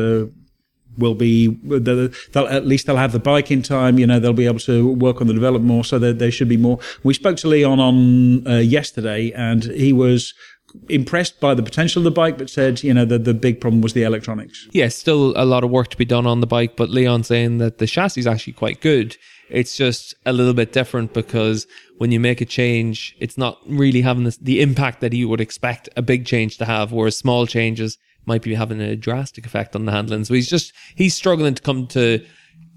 will 0.98 1.16
be 1.16 1.48
they'll, 1.64 2.48
at 2.48 2.66
least 2.66 2.88
they'll 2.88 2.98
have 2.98 3.12
the 3.12 3.20
bike 3.20 3.52
in 3.52 3.62
time. 3.62 4.00
You 4.00 4.08
know, 4.08 4.20
they'll 4.20 4.34
be 4.34 4.46
able 4.46 4.60
to 4.60 4.94
work 4.94 5.22
on 5.22 5.28
the 5.28 5.34
development 5.34 5.66
more. 5.66 5.84
So 5.84 6.00
there, 6.00 6.14
there 6.14 6.32
should 6.32 6.50
be 6.50 6.58
more. 6.58 6.80
We 7.04 7.14
spoke 7.14 7.38
to 7.38 7.48
Leon 7.48 7.80
on 7.80 8.48
uh, 8.48 8.58
yesterday, 8.58 9.32
and 9.32 9.64
he 9.64 9.94
was 9.94 10.34
impressed 10.90 11.40
by 11.40 11.54
the 11.54 11.64
potential 11.64 12.02
of 12.02 12.04
the 12.04 12.12
bike, 12.12 12.38
but 12.38 12.50
said, 12.50 12.84
you 12.84 12.94
know, 12.94 13.06
the, 13.06 13.18
the 13.18 13.34
big 13.34 13.62
problem 13.62 13.82
was 13.82 13.94
the 13.94 14.04
electronics. 14.04 14.68
Yeah, 14.72 14.90
still 14.90 15.34
a 15.36 15.46
lot 15.46 15.64
of 15.64 15.70
work 15.70 15.90
to 15.90 15.98
be 15.98 16.06
done 16.06 16.26
on 16.28 16.42
the 16.42 16.48
bike, 16.48 16.76
but 16.76 16.90
Leon 16.90 17.24
saying 17.24 17.58
that 17.60 17.78
the 17.78 17.88
chassis 17.88 18.20
is 18.20 18.28
actually 18.28 18.54
quite 18.54 18.82
good. 18.82 19.18
It's 19.50 19.78
just 19.78 20.14
a 20.26 20.34
little 20.34 20.54
bit 20.54 20.74
different 20.74 21.14
because 21.14 21.68
when 21.98 22.12
you 22.12 22.20
make 22.20 22.42
a 22.42 22.46
change, 22.46 23.16
it's 23.20 23.38
not 23.38 23.60
really 23.66 24.02
having 24.02 24.30
the 24.42 24.62
impact 24.62 25.00
that 25.02 25.14
you 25.14 25.30
would 25.30 25.42
expect 25.42 25.88
a 25.96 26.02
big 26.02 26.26
change 26.26 26.58
to 26.58 26.66
have, 26.66 26.92
whereas 26.92 27.18
small 27.18 27.48
changes 27.48 27.98
might 28.28 28.42
be 28.42 28.54
having 28.54 28.82
a 28.82 28.96
drastic 28.96 29.46
effect 29.46 29.76
on 29.76 29.86
the 29.86 29.92
handling. 29.92 30.26
So 30.26 30.34
he's 30.34 30.50
just 30.50 30.74
he's 30.96 31.16
struggling 31.16 31.56
to 31.56 31.62
come 31.62 31.88
to 31.88 32.24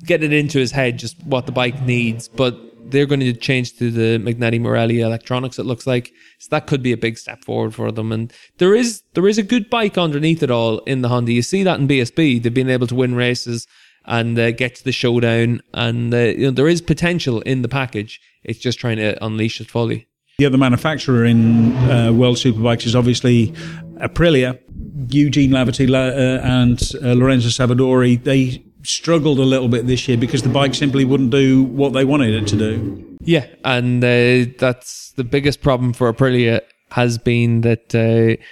get 0.04 0.22
it 0.22 0.32
into 0.32 0.58
his 0.58 0.72
head 0.72 0.98
just 0.98 1.22
what 1.24 1.46
the 1.46 1.52
bike 1.52 1.82
needs. 1.82 2.28
But 2.28 2.58
they're 2.90 3.06
going 3.06 3.20
to 3.20 3.32
change 3.32 3.76
to 3.78 3.90
the 3.90 4.18
Magneti 4.18 4.60
Marelli 4.60 5.00
electronics. 5.00 5.58
It 5.58 5.66
looks 5.66 5.86
like 5.86 6.12
so 6.38 6.48
that 6.50 6.66
could 6.66 6.82
be 6.82 6.92
a 6.92 6.96
big 6.96 7.18
step 7.18 7.44
forward 7.44 7.74
for 7.74 7.92
them. 7.92 8.12
And 8.12 8.32
there 8.58 8.74
is 8.74 9.02
there 9.14 9.28
is 9.28 9.38
a 9.38 9.42
good 9.42 9.70
bike 9.70 9.98
underneath 9.98 10.42
it 10.42 10.50
all 10.50 10.78
in 10.80 11.02
the 11.02 11.08
Honda. 11.08 11.32
You 11.32 11.42
see 11.42 11.62
that 11.64 11.80
in 11.80 11.88
BSB. 11.88 12.42
They've 12.42 12.54
been 12.54 12.70
able 12.70 12.86
to 12.86 12.94
win 12.94 13.14
races 13.14 13.66
and 14.06 14.38
uh, 14.38 14.50
get 14.52 14.76
to 14.76 14.84
the 14.84 14.92
showdown. 14.92 15.62
And 15.74 16.12
uh, 16.14 16.18
you 16.18 16.46
know 16.46 16.50
there 16.50 16.68
is 16.68 16.80
potential 16.80 17.40
in 17.42 17.62
the 17.62 17.68
package. 17.68 18.20
It's 18.42 18.58
just 18.58 18.78
trying 18.78 18.96
to 18.96 19.22
unleash 19.24 19.60
it 19.60 19.70
fully. 19.70 20.06
The 20.38 20.46
other 20.46 20.58
manufacturer 20.58 21.26
in 21.26 21.76
uh, 21.90 22.12
World 22.12 22.36
Superbikes 22.36 22.86
is 22.86 22.96
obviously 22.96 23.54
Aprilia. 24.00 24.58
Eugene 25.12 25.50
Laverty 25.50 25.88
uh, 25.92 26.40
and 26.42 26.80
uh, 27.02 27.14
Lorenzo 27.14 27.48
Savadori, 27.48 28.22
they 28.22 28.62
struggled 28.82 29.38
a 29.38 29.44
little 29.44 29.68
bit 29.68 29.86
this 29.86 30.08
year 30.08 30.16
because 30.16 30.42
the 30.42 30.48
bike 30.48 30.74
simply 30.74 31.04
wouldn't 31.04 31.30
do 31.30 31.64
what 31.64 31.92
they 31.92 32.04
wanted 32.04 32.34
it 32.34 32.46
to 32.48 32.56
do. 32.56 33.16
Yeah, 33.20 33.46
and 33.64 34.02
uh, 34.02 34.52
that's 34.58 35.12
the 35.16 35.24
biggest 35.24 35.60
problem 35.60 35.92
for 35.92 36.12
Aprilia 36.12 36.60
has 36.90 37.18
been 37.18 37.60
that 37.60 37.94
uh, 37.94 38.42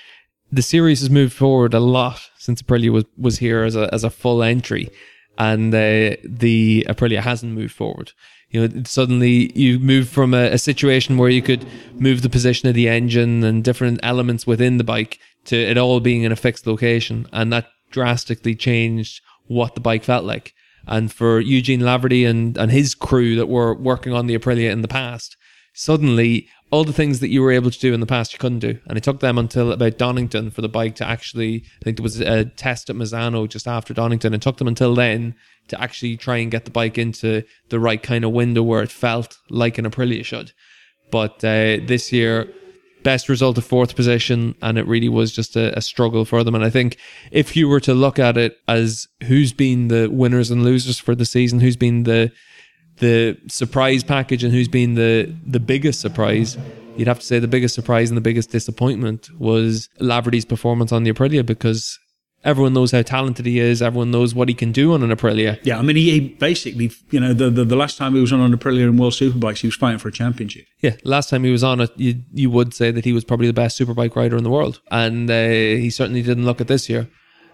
the 0.53 0.63
series 0.63 1.01
has 1.01 1.11
moved 1.11 1.33
forward 1.33 1.75
a 1.75 1.81
lot 1.81 2.21
since 2.39 2.63
Aprilia 2.63 2.91
was, 2.91 3.05
was 3.17 3.39
here 3.39 3.65
as 3.65 3.77
a 3.77 3.93
as 3.93 4.05
a 4.05 4.11
full 4.11 4.43
entry, 4.43 4.91
and 5.37 5.75
uh, 5.75 6.17
the 6.25 6.87
Aprilia 6.89 7.21
hasn't 7.21 7.53
moved 7.53 7.75
forward. 7.75 8.13
You 8.51 8.67
know, 8.67 8.83
suddenly 8.85 9.53
you 9.59 9.79
move 9.79 10.09
from 10.09 10.33
a, 10.33 10.53
a 10.53 10.59
situation 10.59 11.19
where 11.19 11.29
you 11.29 11.43
could 11.43 11.67
move 11.95 12.23
the 12.23 12.31
position 12.31 12.69
of 12.69 12.75
the 12.75 12.89
engine 12.89 13.45
and 13.45 13.63
different 13.63 14.01
elements 14.03 14.47
within 14.47 14.79
the 14.79 14.85
bike 14.85 15.19
to 15.49 15.57
it 15.57 15.79
all 15.79 16.01
being 16.01 16.23
in 16.23 16.33
a 16.33 16.37
fixed 16.37 16.67
location. 16.67 17.27
And 17.33 17.53
that 17.53 17.69
drastically 17.91 18.55
changed 18.55 19.23
what 19.47 19.75
the 19.75 19.81
bike 19.81 20.05
felt 20.05 20.25
like. 20.25 20.55
And 20.87 21.13
for 21.13 21.41
Eugene 21.41 21.81
Laverty 21.81 22.29
and, 22.29 22.57
and 22.57 22.71
his 22.71 22.95
crew 22.95 23.37
that 23.37 23.47
were 23.47 23.75
working 23.75 24.13
on 24.13 24.27
the 24.27 24.39
Aprilia 24.39 24.71
in 24.71 24.83
the 24.83 24.89
past, 24.89 25.37
suddenly 25.75 26.49
all 26.71 26.85
the 26.85 26.93
things 26.93 27.21
that 27.21 27.29
you 27.29 27.43
were 27.43 27.53
able 27.53 27.71
to 27.71 27.79
do 27.79 27.95
in 27.95 28.01
the 28.01 28.07
past 28.07 28.33
you 28.33 28.39
couldn't 28.39 28.59
do. 28.59 28.79
And 28.87 28.99
it 28.99 29.05
took 29.05 29.21
them 29.21 29.39
until 29.39 29.73
about 29.73 29.99
Donington 29.99 30.51
for 30.51 30.61
the 30.61 30.69
bike 30.69 30.97
to 30.97 31.07
actually, 31.07 31.65
I 31.81 31.85
think 31.85 31.97
there 31.97 32.03
was 32.03 32.21
a 32.21 32.45
test 32.45 32.91
at 32.91 32.97
Misano 32.97 33.49
just 33.49 33.67
after 33.67 33.95
Donington. 33.95 34.35
It 34.35 34.43
took 34.43 34.59
them 34.59 34.69
until 34.69 34.95
then 34.95 35.35
to 35.69 35.81
actually 35.81 36.17
try 36.17 36.39
and 36.39 36.51
get 36.51 36.65
the 36.65 36.71
bike 36.71 36.99
into 36.99 37.43
the 37.69 37.81
right 37.81 38.03
kind 38.03 38.25
of 38.25 38.33
window 38.33 38.63
where 38.63 38.83
it 38.83 38.91
felt 38.91 39.39
like 39.51 39.79
an 39.79 39.87
Aprilia 39.87 40.25
should. 40.25 40.53
But 41.11 41.37
uh, 41.45 41.81
this 41.87 42.13
year, 42.13 42.53
best 43.03 43.29
result 43.29 43.59
of 43.59 43.65
fourth 43.65 43.97
position, 43.97 44.55
and 44.63 44.79
it 44.79 44.87
really 44.87 45.09
was 45.09 45.33
just 45.33 45.57
a, 45.57 45.77
a, 45.77 45.81
struggle 45.81 46.25
for 46.25 46.45
them. 46.45 46.55
And 46.55 46.65
I 46.65 46.71
think 46.71 46.97
if 47.31 47.57
you 47.57 47.69
were 47.69 47.81
to 47.81 47.95
look 47.95 48.19
at 48.19 48.37
it 48.37 48.59
as 48.67 49.07
who's 49.25 49.53
been 49.53 49.89
the 49.89 50.09
winners 50.09 50.51
and 50.51 50.65
losers 50.65 50.99
for 50.99 51.15
the 51.15 51.25
season, 51.25 51.61
who's 51.61 51.77
been 51.77 52.05
the 52.05 52.33
the 52.99 53.39
surprise 53.49 54.03
package, 54.03 54.43
and 54.43 54.53
who's 54.53 54.69
been 54.69 54.95
the 54.95 55.35
the 55.47 55.61
biggest 55.61 56.01
surprise, 56.01 56.57
you'd 56.97 57.09
have 57.09 57.21
to 57.21 57.27
say 57.27 57.39
the 57.39 57.49
biggest 57.49 57.75
surprise 57.75 58.11
and 58.11 58.17
the 58.17 58.23
biggest 58.23 58.51
disappointment 58.51 59.31
was 59.39 59.89
Laverty's 60.01 60.45
performance 60.45 60.93
on 60.93 61.05
the 61.05 61.13
Aprilia 61.13 61.45
because 61.47 61.99
everyone 62.45 62.73
knows 62.73 62.93
how 62.93 63.03
talented 63.03 63.47
he 63.47 63.59
is. 63.59 63.83
Everyone 63.83 64.11
knows 64.11 64.35
what 64.35 64.49
he 64.49 64.55
can 64.55 64.73
do 64.73 64.93
on 64.93 65.03
an 65.03 65.11
Aprilia. 65.11 65.59
Yeah, 65.63 65.79
I 65.79 65.83
mean, 65.83 65.97
he, 65.97 66.11
he 66.11 66.21
basically, 66.21 66.91
you 67.11 67.21
know, 67.21 67.35
the, 67.35 67.51
the, 67.51 67.65
the 67.65 67.77
last 67.77 67.99
time 67.99 68.15
he 68.15 68.21
was 68.21 68.33
on 68.33 68.41
an 68.41 68.57
Aprilia 68.57 68.83
in 68.83 68.97
World 68.97 69.13
Superbikes, 69.13 69.59
he 69.59 69.67
was 69.67 69.77
fighting 69.77 69.99
for 69.99 70.09
a 70.09 70.13
championship. 70.13 70.67
Yeah, 70.81 70.97
last 71.05 71.31
time 71.31 71.45
he 71.45 71.51
was 71.51 71.65
on 71.65 71.81
it, 71.81 71.91
you 71.97 72.23
you 72.33 72.51
would 72.51 72.75
say 72.75 72.91
that 72.91 73.05
he 73.05 73.13
was 73.13 73.25
probably 73.25 73.47
the 73.47 73.53
best 73.53 73.79
superbike 73.79 74.15
rider 74.17 74.37
in 74.37 74.45
the 74.45 74.51
world, 74.51 74.81
and 74.91 75.31
uh, 75.31 75.49
he 75.49 75.91
certainly 75.91 76.23
didn't 76.23 76.45
look 76.45 76.61
at 76.61 76.69
this 76.69 76.89
year. 76.89 77.09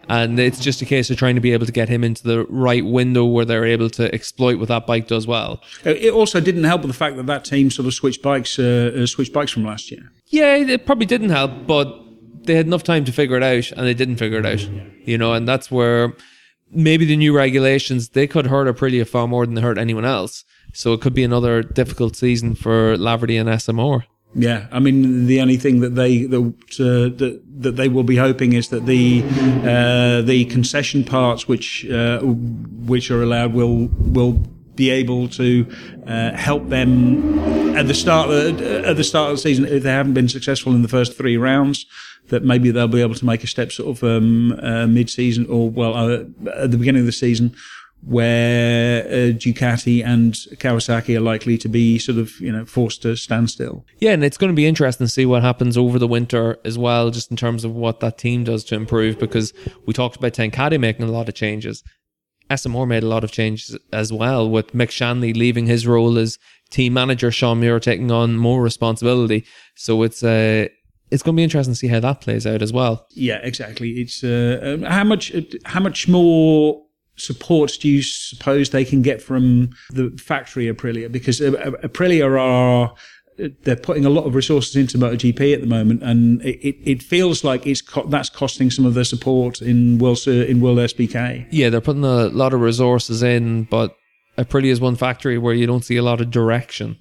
And 0.07 0.39
it's 0.39 0.61
just 0.61 0.83
a 0.83 0.85
case 0.85 1.11
of 1.11 1.17
trying 1.17 1.35
to 1.35 1.41
be 1.41 1.53
able 1.53 1.65
to 1.65 1.73
get 1.73 1.89
him 1.89 2.05
into 2.05 2.23
the 2.25 2.45
right 2.51 2.85
window 2.85 3.25
where 3.25 3.47
they're 3.47 3.65
able 3.65 3.89
to 3.91 4.15
exploit 4.15 4.59
what 4.59 4.69
that 4.69 4.87
bike 4.87 5.09
does 5.09 5.27
well. 5.27 5.63
It 5.83 6.13
also 6.13 6.41
didn't 6.41 6.65
help 6.65 6.83
with 6.83 6.91
the 6.91 6.97
fact 6.97 7.17
that 7.17 7.25
that 7.25 7.47
team 7.47 7.71
sort 7.71 7.87
of 7.87 7.95
switched 7.95 8.23
bikes, 8.23 8.59
uh, 8.59 8.93
uh, 8.95 9.07
switched 9.07 9.33
bikes 9.33 9.53
from 9.53 9.65
last 9.65 9.91
year. 9.91 10.13
Yeah, 10.27 10.57
it 10.57 10.85
probably 10.85 11.07
didn't 11.07 11.31
help, 11.31 11.67
but 11.67 12.04
they 12.45 12.55
had 12.55 12.67
enough 12.67 12.83
time 12.83 13.05
to 13.05 13.13
figure 13.13 13.37
it 13.37 13.43
out, 13.43 13.71
and 13.73 13.87
they 13.87 13.95
didn't 13.95 14.17
figure 14.17 14.39
it 14.39 14.47
out. 14.47 14.61
You 15.07 15.19
know, 15.19 15.33
and 15.33 15.47
that's 15.47 15.71
where 15.71 16.15
maybe 16.71 17.05
the 17.05 17.17
new 17.17 17.35
regulations 17.35 18.11
they 18.11 18.27
could 18.27 18.47
hurt 18.47 18.75
Aprilia 18.75 19.07
far 19.07 19.29
more 19.29 19.47
than 19.47 19.55
they 19.55 19.63
hurt 19.63 19.79
anyone 19.79 20.05
else. 20.05 20.45
So 20.73 20.93
it 20.93 21.01
could 21.01 21.15
be 21.15 21.23
another 21.23 21.63
difficult 21.63 22.17
season 22.17 22.55
for 22.55 22.97
Laverty 22.97 23.41
and 23.41 23.49
SMR. 23.49 24.03
Yeah, 24.37 24.67
I 24.73 24.81
mean 24.81 25.27
the 25.27 25.41
only 25.41 25.57
thing 25.57 25.81
that 25.81 25.95
they 25.95 26.25
that 26.25 26.41
uh, 26.41 27.17
that, 27.19 27.41
that 27.61 27.77
they 27.77 27.89
will 27.89 28.03
be 28.03 28.17
hoping 28.17 28.53
is 28.53 28.69
that 28.71 28.85
the 28.85 29.23
uh, 29.63 30.23
the 30.23 30.47
concession 30.47 31.05
parts 31.05 31.47
which 31.47 31.89
uh, 31.89 32.21
which 32.21 33.13
are 33.13 33.23
allowed 33.23 33.55
will 33.55 33.89
will 33.99 34.45
be 34.75 34.91
able 34.91 35.29
to 35.29 35.67
uh, 36.07 36.33
help 36.33 36.69
them 36.69 37.39
at 37.77 37.87
the 37.87 37.95
start 37.95 38.31
of, 38.31 38.61
at 38.61 38.97
the 38.97 39.05
start 39.05 39.31
of 39.31 39.37
the 39.37 39.43
season 39.43 39.65
if 39.67 39.83
they 39.83 39.91
haven't 39.91 40.15
been 40.15 40.29
successful 40.29 40.75
in 40.75 40.83
the 40.83 40.89
first 40.89 41.17
three 41.17 41.37
rounds. 41.37 41.87
That 42.29 42.43
maybe 42.43 42.71
they'll 42.71 42.89
be 42.89 43.03
able 43.03 43.17
to 43.17 43.27
make 43.27 43.45
a 43.45 43.47
step 43.47 43.71
sort 43.71 43.99
of 43.99 44.03
um, 44.03 44.53
uh, 44.53 44.87
mid-season 44.87 45.47
or 45.47 45.69
well 45.69 45.95
uh, 45.95 46.25
at 46.55 46.71
the 46.71 46.79
beginning 46.79 47.01
of 47.01 47.07
the 47.07 47.13
season 47.13 47.55
where 48.07 49.05
uh, 49.07 49.33
Ducati 49.33 50.05
and 50.05 50.35
Kawasaki 50.35 51.17
are 51.17 51.21
likely 51.21 51.57
to 51.59 51.69
be 51.69 51.99
sort 51.99 52.19
of 52.19 52.39
you 52.41 52.53
know 52.53 52.65
forced 52.65 53.03
to 53.03 53.17
stand 53.17 53.51
still. 53.51 53.85
Yeah, 53.99 54.13
and 54.13 54.25
it's 54.25 54.37
going 54.37 54.53
to 54.53 54.57
be 54.57 54.67
interesting 54.67 55.07
to 55.07 55.13
see 55.13 55.27
what 55.27 55.43
happens 55.43 55.77
over 55.77 55.99
the 55.99 56.09
winter 56.09 56.59
as 56.65 56.77
well, 56.77 57.11
just 57.11 57.31
in 57.31 57.37
terms 57.37 57.65
of 57.65 57.75
what 57.75 58.01
that 58.01 58.19
team 58.19 58.45
does 58.45 58.65
to 58.65 58.75
improve. 58.75 59.19
Because 59.19 59.53
we 59.87 59.93
talked 59.93 60.17
about 60.17 60.33
Tenkate 60.33 60.79
making 60.81 61.07
a 61.07 61.11
lot 61.11 61.29
of 61.29 61.35
changes. 61.35 61.83
SMR 62.51 62.87
made 62.87 63.03
a 63.03 63.09
lot 63.09 63.25
of 63.25 63.33
changes 63.33 63.77
as 63.93 64.13
well, 64.13 64.49
with 64.49 64.73
Mick 64.73 64.91
Shanley 64.91 65.33
leaving 65.33 65.67
his 65.67 65.87
role 65.87 66.19
as 66.19 66.39
team 66.71 66.93
manager, 66.93 67.31
Shaun 67.31 67.61
Muir 67.61 67.81
taking 67.81 68.11
on 68.11 68.37
more 68.37 68.63
responsibility. 68.63 69.45
So 69.75 70.03
it's 70.03 70.23
uh, 70.23 70.69
it's 71.11 71.23
going 71.23 71.37
to 71.37 71.41
be 71.41 71.45
interesting 71.45 71.75
to 71.75 71.79
see 71.79 71.89
how 71.89 72.01
that 72.01 72.21
plays 72.21 72.47
out 72.47 72.63
as 72.63 72.73
well. 72.73 73.07
Yeah, 73.11 73.39
exactly. 73.43 73.91
It's 73.93 74.25
uh, 74.25 74.61
um, 74.63 74.83
how 74.83 75.05
much 75.05 75.33
how 75.65 75.81
much 75.81 76.09
more 76.09 76.83
support 77.17 77.73
do 77.81 77.89
you 77.89 78.03
suppose 78.03 78.71
they 78.71 78.85
can 78.85 79.01
get 79.01 79.23
from 79.23 79.71
the 79.91 80.11
factory 80.19 80.67
Aprilia? 80.67 81.11
Because 81.11 81.41
uh, 81.41 81.53
Aprilia 81.83 82.27
are 82.39 82.95
they're 83.37 83.77
putting 83.77 84.05
a 84.05 84.11
lot 84.11 84.25
of 84.27 84.35
resources 84.35 84.77
into 84.77 84.99
MotoGP 84.99 85.55
at 85.55 85.61
the 85.61 85.67
moment, 85.67 86.03
and 86.03 86.41
it, 86.43 86.77
it 86.89 87.03
feels 87.03 87.43
like 87.45 87.67
it's 87.67 87.81
co- 87.81 88.07
that's 88.07 88.31
costing 88.31 88.71
some 88.71 88.87
of 88.87 88.95
their 88.95 89.05
support 89.05 89.61
in 89.61 89.99
World 89.99 90.27
in 90.27 90.61
World 90.61 90.79
SBK. 90.79 91.47
Yeah, 91.51 91.71
they're 91.71 91.81
putting 91.81 92.05
a 92.05 92.27
lot 92.29 92.55
of 92.55 92.61
resources 92.61 93.23
in, 93.23 93.65
but 93.65 93.97
Aprilia 94.39 94.71
is 94.71 94.81
one 94.81 94.97
factory 94.97 95.39
where 95.39 95.55
you 95.55 95.67
don't 95.67 95.85
see 95.85 95.97
a 95.97 96.03
lot 96.03 96.21
of 96.21 96.31
direction 96.31 96.97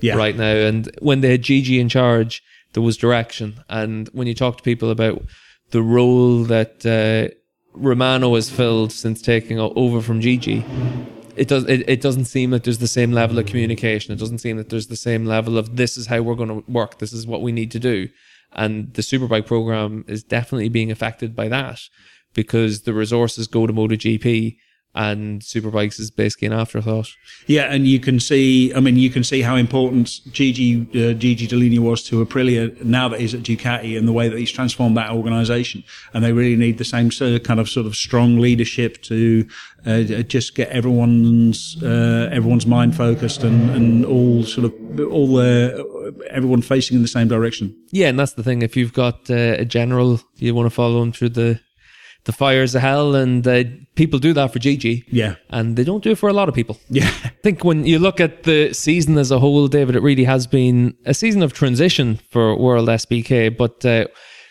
Yeah. 0.00 0.14
right 0.16 0.36
now. 0.36 0.54
And 0.54 0.90
when 1.00 1.20
they 1.20 1.30
had 1.32 1.42
Gigi 1.42 1.80
in 1.80 1.88
charge, 1.88 2.42
there 2.72 2.82
was 2.82 2.96
direction. 2.96 3.60
And 3.68 4.08
when 4.12 4.26
you 4.26 4.34
talk 4.34 4.56
to 4.58 4.62
people 4.62 4.90
about 4.90 5.22
the 5.70 5.82
role 5.82 6.44
that 6.44 6.84
uh, 6.86 7.34
Romano 7.74 8.34
has 8.34 8.48
filled 8.50 8.92
since 8.92 9.20
taking 9.22 9.58
over 9.58 10.00
from 10.00 10.20
Gigi, 10.20 10.64
it 11.38 11.48
does 11.48 11.64
it, 11.64 11.88
it 11.88 12.00
doesn't 12.00 12.26
seem 12.26 12.50
that 12.50 12.64
there's 12.64 12.78
the 12.78 12.88
same 12.88 13.12
level 13.12 13.38
of 13.38 13.46
communication. 13.46 14.12
It 14.12 14.18
doesn't 14.18 14.38
seem 14.38 14.56
that 14.56 14.68
there's 14.70 14.88
the 14.88 14.96
same 14.96 15.24
level 15.24 15.56
of 15.56 15.76
this 15.76 15.96
is 15.96 16.06
how 16.06 16.20
we're 16.22 16.34
going 16.34 16.62
to 16.62 16.70
work. 16.70 16.98
This 16.98 17.12
is 17.12 17.26
what 17.26 17.42
we 17.42 17.52
need 17.52 17.70
to 17.72 17.78
do. 17.78 18.08
And 18.52 18.92
the 18.94 19.02
Superbike 19.02 19.46
program 19.46 20.04
is 20.08 20.22
definitely 20.24 20.68
being 20.68 20.90
affected 20.90 21.36
by 21.36 21.48
that 21.48 21.80
because 22.34 22.82
the 22.82 22.94
resources 22.94 23.46
go 23.46 23.66
to 23.66 23.72
MotoGP 23.72 24.56
and 24.98 25.40
Superbikes 25.42 26.00
is 26.00 26.10
basically 26.10 26.46
an 26.46 26.54
afterthought. 26.54 27.08
Yeah, 27.46 27.72
and 27.72 27.86
you 27.86 28.00
can 28.00 28.18
see. 28.18 28.74
I 28.74 28.80
mean, 28.80 28.96
you 28.96 29.10
can 29.10 29.22
see 29.22 29.42
how 29.42 29.54
important 29.54 30.20
Gigi 30.32 30.80
uh, 30.80 31.14
Gigi 31.14 31.46
Dall'Igna 31.46 31.78
was 31.78 32.02
to 32.04 32.24
Aprilia 32.24 32.82
now 32.82 33.08
that 33.08 33.20
he's 33.20 33.32
at 33.32 33.42
Ducati, 33.42 33.96
and 33.96 34.08
the 34.08 34.12
way 34.12 34.28
that 34.28 34.36
he's 34.36 34.50
transformed 34.50 34.96
that 34.96 35.12
organisation. 35.12 35.84
And 36.12 36.24
they 36.24 36.32
really 36.32 36.56
need 36.56 36.78
the 36.78 36.84
same 36.84 37.12
sort 37.12 37.32
of 37.32 37.44
kind 37.44 37.60
of 37.60 37.68
sort 37.68 37.86
of 37.86 37.94
strong 37.94 38.40
leadership 38.40 39.00
to 39.02 39.46
uh, 39.86 40.02
just 40.02 40.56
get 40.56 40.68
everyone's 40.70 41.80
uh, 41.80 42.28
everyone's 42.32 42.66
mind 42.66 42.96
focused 42.96 43.44
and, 43.44 43.70
and 43.70 44.04
all 44.04 44.42
sort 44.42 44.64
of 44.64 45.00
all 45.12 45.32
their 45.32 45.78
everyone 46.30 46.60
facing 46.60 46.96
in 46.96 47.02
the 47.02 47.08
same 47.08 47.28
direction. 47.28 47.74
Yeah, 47.92 48.08
and 48.08 48.18
that's 48.18 48.32
the 48.32 48.42
thing. 48.42 48.62
If 48.62 48.76
you've 48.76 48.92
got 48.92 49.30
uh, 49.30 49.54
a 49.58 49.64
general, 49.64 50.20
you 50.38 50.56
want 50.56 50.66
to 50.66 50.74
follow 50.74 51.00
him 51.02 51.12
through 51.12 51.30
the 51.30 51.60
the 52.28 52.32
fires 52.32 52.74
of 52.74 52.82
hell, 52.82 53.14
and 53.14 53.48
uh, 53.48 53.64
people 53.94 54.18
do 54.18 54.34
that 54.34 54.52
for 54.52 54.58
Gigi. 54.58 55.02
Yeah. 55.10 55.36
and 55.48 55.76
they 55.76 55.82
don't 55.82 56.04
do 56.04 56.10
it 56.10 56.18
for 56.18 56.28
a 56.28 56.34
lot 56.34 56.46
of 56.50 56.54
people. 56.54 56.76
Yeah. 56.90 57.10
I 57.24 57.32
think 57.42 57.64
when 57.64 57.86
you 57.86 57.98
look 57.98 58.20
at 58.20 58.42
the 58.42 58.74
season 58.74 59.16
as 59.16 59.30
a 59.30 59.38
whole, 59.38 59.66
David, 59.66 59.96
it 59.96 60.02
really 60.02 60.24
has 60.24 60.46
been 60.46 60.94
a 61.06 61.14
season 61.14 61.42
of 61.42 61.54
transition 61.54 62.20
for 62.30 62.54
World 62.54 62.86
SBK. 62.88 63.56
But 63.56 63.82
uh, 63.86 64.08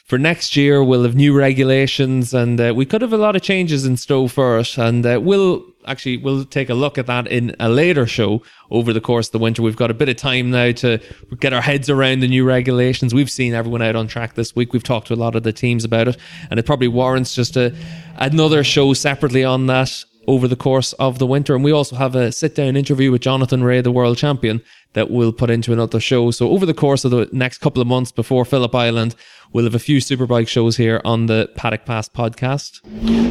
for 0.08 0.18
next 0.18 0.58
year, 0.58 0.84
we'll 0.84 1.04
have 1.04 1.16
new 1.16 1.38
regulations, 1.38 2.34
and 2.34 2.60
uh, 2.60 2.74
we 2.76 2.86
could 2.88 3.04
have 3.04 3.14
a 3.14 3.18
lot 3.18 3.36
of 3.36 3.44
changes 3.44 3.86
in 3.86 3.96
store 3.96 4.28
for 4.28 4.58
us. 4.58 4.76
And 4.80 5.06
uh, 5.06 5.20
we'll 5.22 5.64
actually 5.88 6.18
we'll 6.18 6.46
take 6.46 6.70
a 6.70 6.74
look 6.74 6.98
at 6.98 7.08
that 7.08 7.28
in 7.28 7.56
a 7.60 7.70
later 7.70 8.06
show 8.06 8.44
over 8.70 8.94
the 8.94 9.02
course 9.02 9.28
of 9.28 9.32
the 9.32 9.40
winter. 9.40 9.62
We've 9.62 9.76
got 9.76 9.92
a 9.92 9.96
bit 9.96 10.10
of 10.10 10.18
time 10.18 10.52
now 10.52 10.72
to 10.74 11.00
get 11.40 11.54
our 11.54 11.62
heads 11.62 11.90
around 11.90 12.20
the 12.20 12.28
new 12.28 12.46
regulations. 12.46 13.14
We've 13.14 13.32
seen 13.32 13.54
everyone 13.54 13.82
out 13.82 13.96
on 13.96 14.08
track 14.08 14.36
this 14.36 14.56
week. 14.56 14.74
We've 14.74 14.84
talked 14.84 15.08
to 15.08 15.14
a 15.14 15.16
lot 15.16 15.36
of 15.36 15.44
the 15.44 15.54
teams 15.54 15.84
about 15.84 16.08
it, 16.08 16.18
and 16.50 16.60
it 16.60 16.66
probably 16.66 16.88
warrants 16.88 17.34
just 17.34 17.58
a 17.58 17.76
another 18.18 18.64
show 18.64 18.94
separately 18.94 19.44
on 19.44 19.68
that 19.68 20.04
over 20.28 20.48
the 20.48 20.56
course 20.56 20.94
of 20.94 21.20
the 21.20 21.28
winter. 21.28 21.56
And 21.56 21.64
we 21.64 21.72
also 21.72 21.96
have 21.96 22.16
a 22.16 22.32
sit 22.32 22.56
down 22.56 22.76
interview 22.76 23.12
with 23.12 23.22
Jonathan 23.22 23.64
Rea, 23.64 23.82
the 23.82 23.92
world 23.92 24.18
champion, 24.18 24.62
that 24.94 25.10
we'll 25.10 25.32
put 25.32 25.50
into 25.50 25.72
another 25.72 26.00
show. 26.00 26.32
So 26.32 26.50
over 26.50 26.66
the 26.66 26.74
course 26.74 27.06
of 27.06 27.12
the 27.12 27.30
next 27.32 27.60
couple 27.60 27.82
of 27.82 27.88
months 27.88 28.12
before 28.12 28.46
Phillip 28.46 28.74
Island, 28.74 29.16
we'll 29.54 29.66
have 29.66 29.76
a 29.76 29.80
few 29.80 30.00
superbike 30.00 30.48
shows 30.48 30.78
here 30.78 31.02
on 31.06 31.28
the 31.28 31.50
Paddock 31.56 31.86
Pass 31.86 32.10
podcast. 32.10 32.82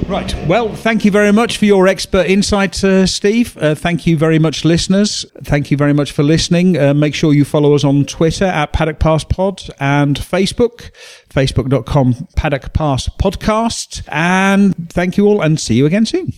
Right. 0.09 0.33
Well, 0.47 0.75
thank 0.75 1.05
you 1.05 1.11
very 1.11 1.33
much 1.33 1.57
for 1.57 1.65
your 1.65 1.89
expert 1.89 2.27
insight, 2.27 2.83
uh, 2.85 3.07
Steve. 3.07 3.57
Uh, 3.59 3.75
thank 3.75 4.07
you 4.07 4.17
very 4.17 4.39
much, 4.39 4.65
listeners. 4.65 5.27
Thank 5.43 5.71
you 5.71 5.77
very 5.77 5.93
much 5.93 6.13
for 6.13 6.23
listening. 6.23 6.79
Uh, 6.79 6.95
make 6.95 7.15
sure 7.15 7.35
you 7.35 7.45
follow 7.45 7.75
us 7.75 7.85
on 7.85 8.05
Twitter 8.05 8.45
at 8.45 8.73
Paddock 8.73 9.01
Pass 9.01 9.25
Pod 9.25 9.69
and 9.81 10.17
Facebook, 10.17 10.93
facebook.com 11.31 12.29
Paddock 12.37 12.73
Pass 12.73 13.09
Podcast. 13.09 14.05
And 14.09 14.89
thank 14.91 15.17
you 15.17 15.27
all 15.27 15.43
and 15.43 15.59
see 15.59 15.75
you 15.75 15.87
again 15.87 16.07
soon. 16.07 16.33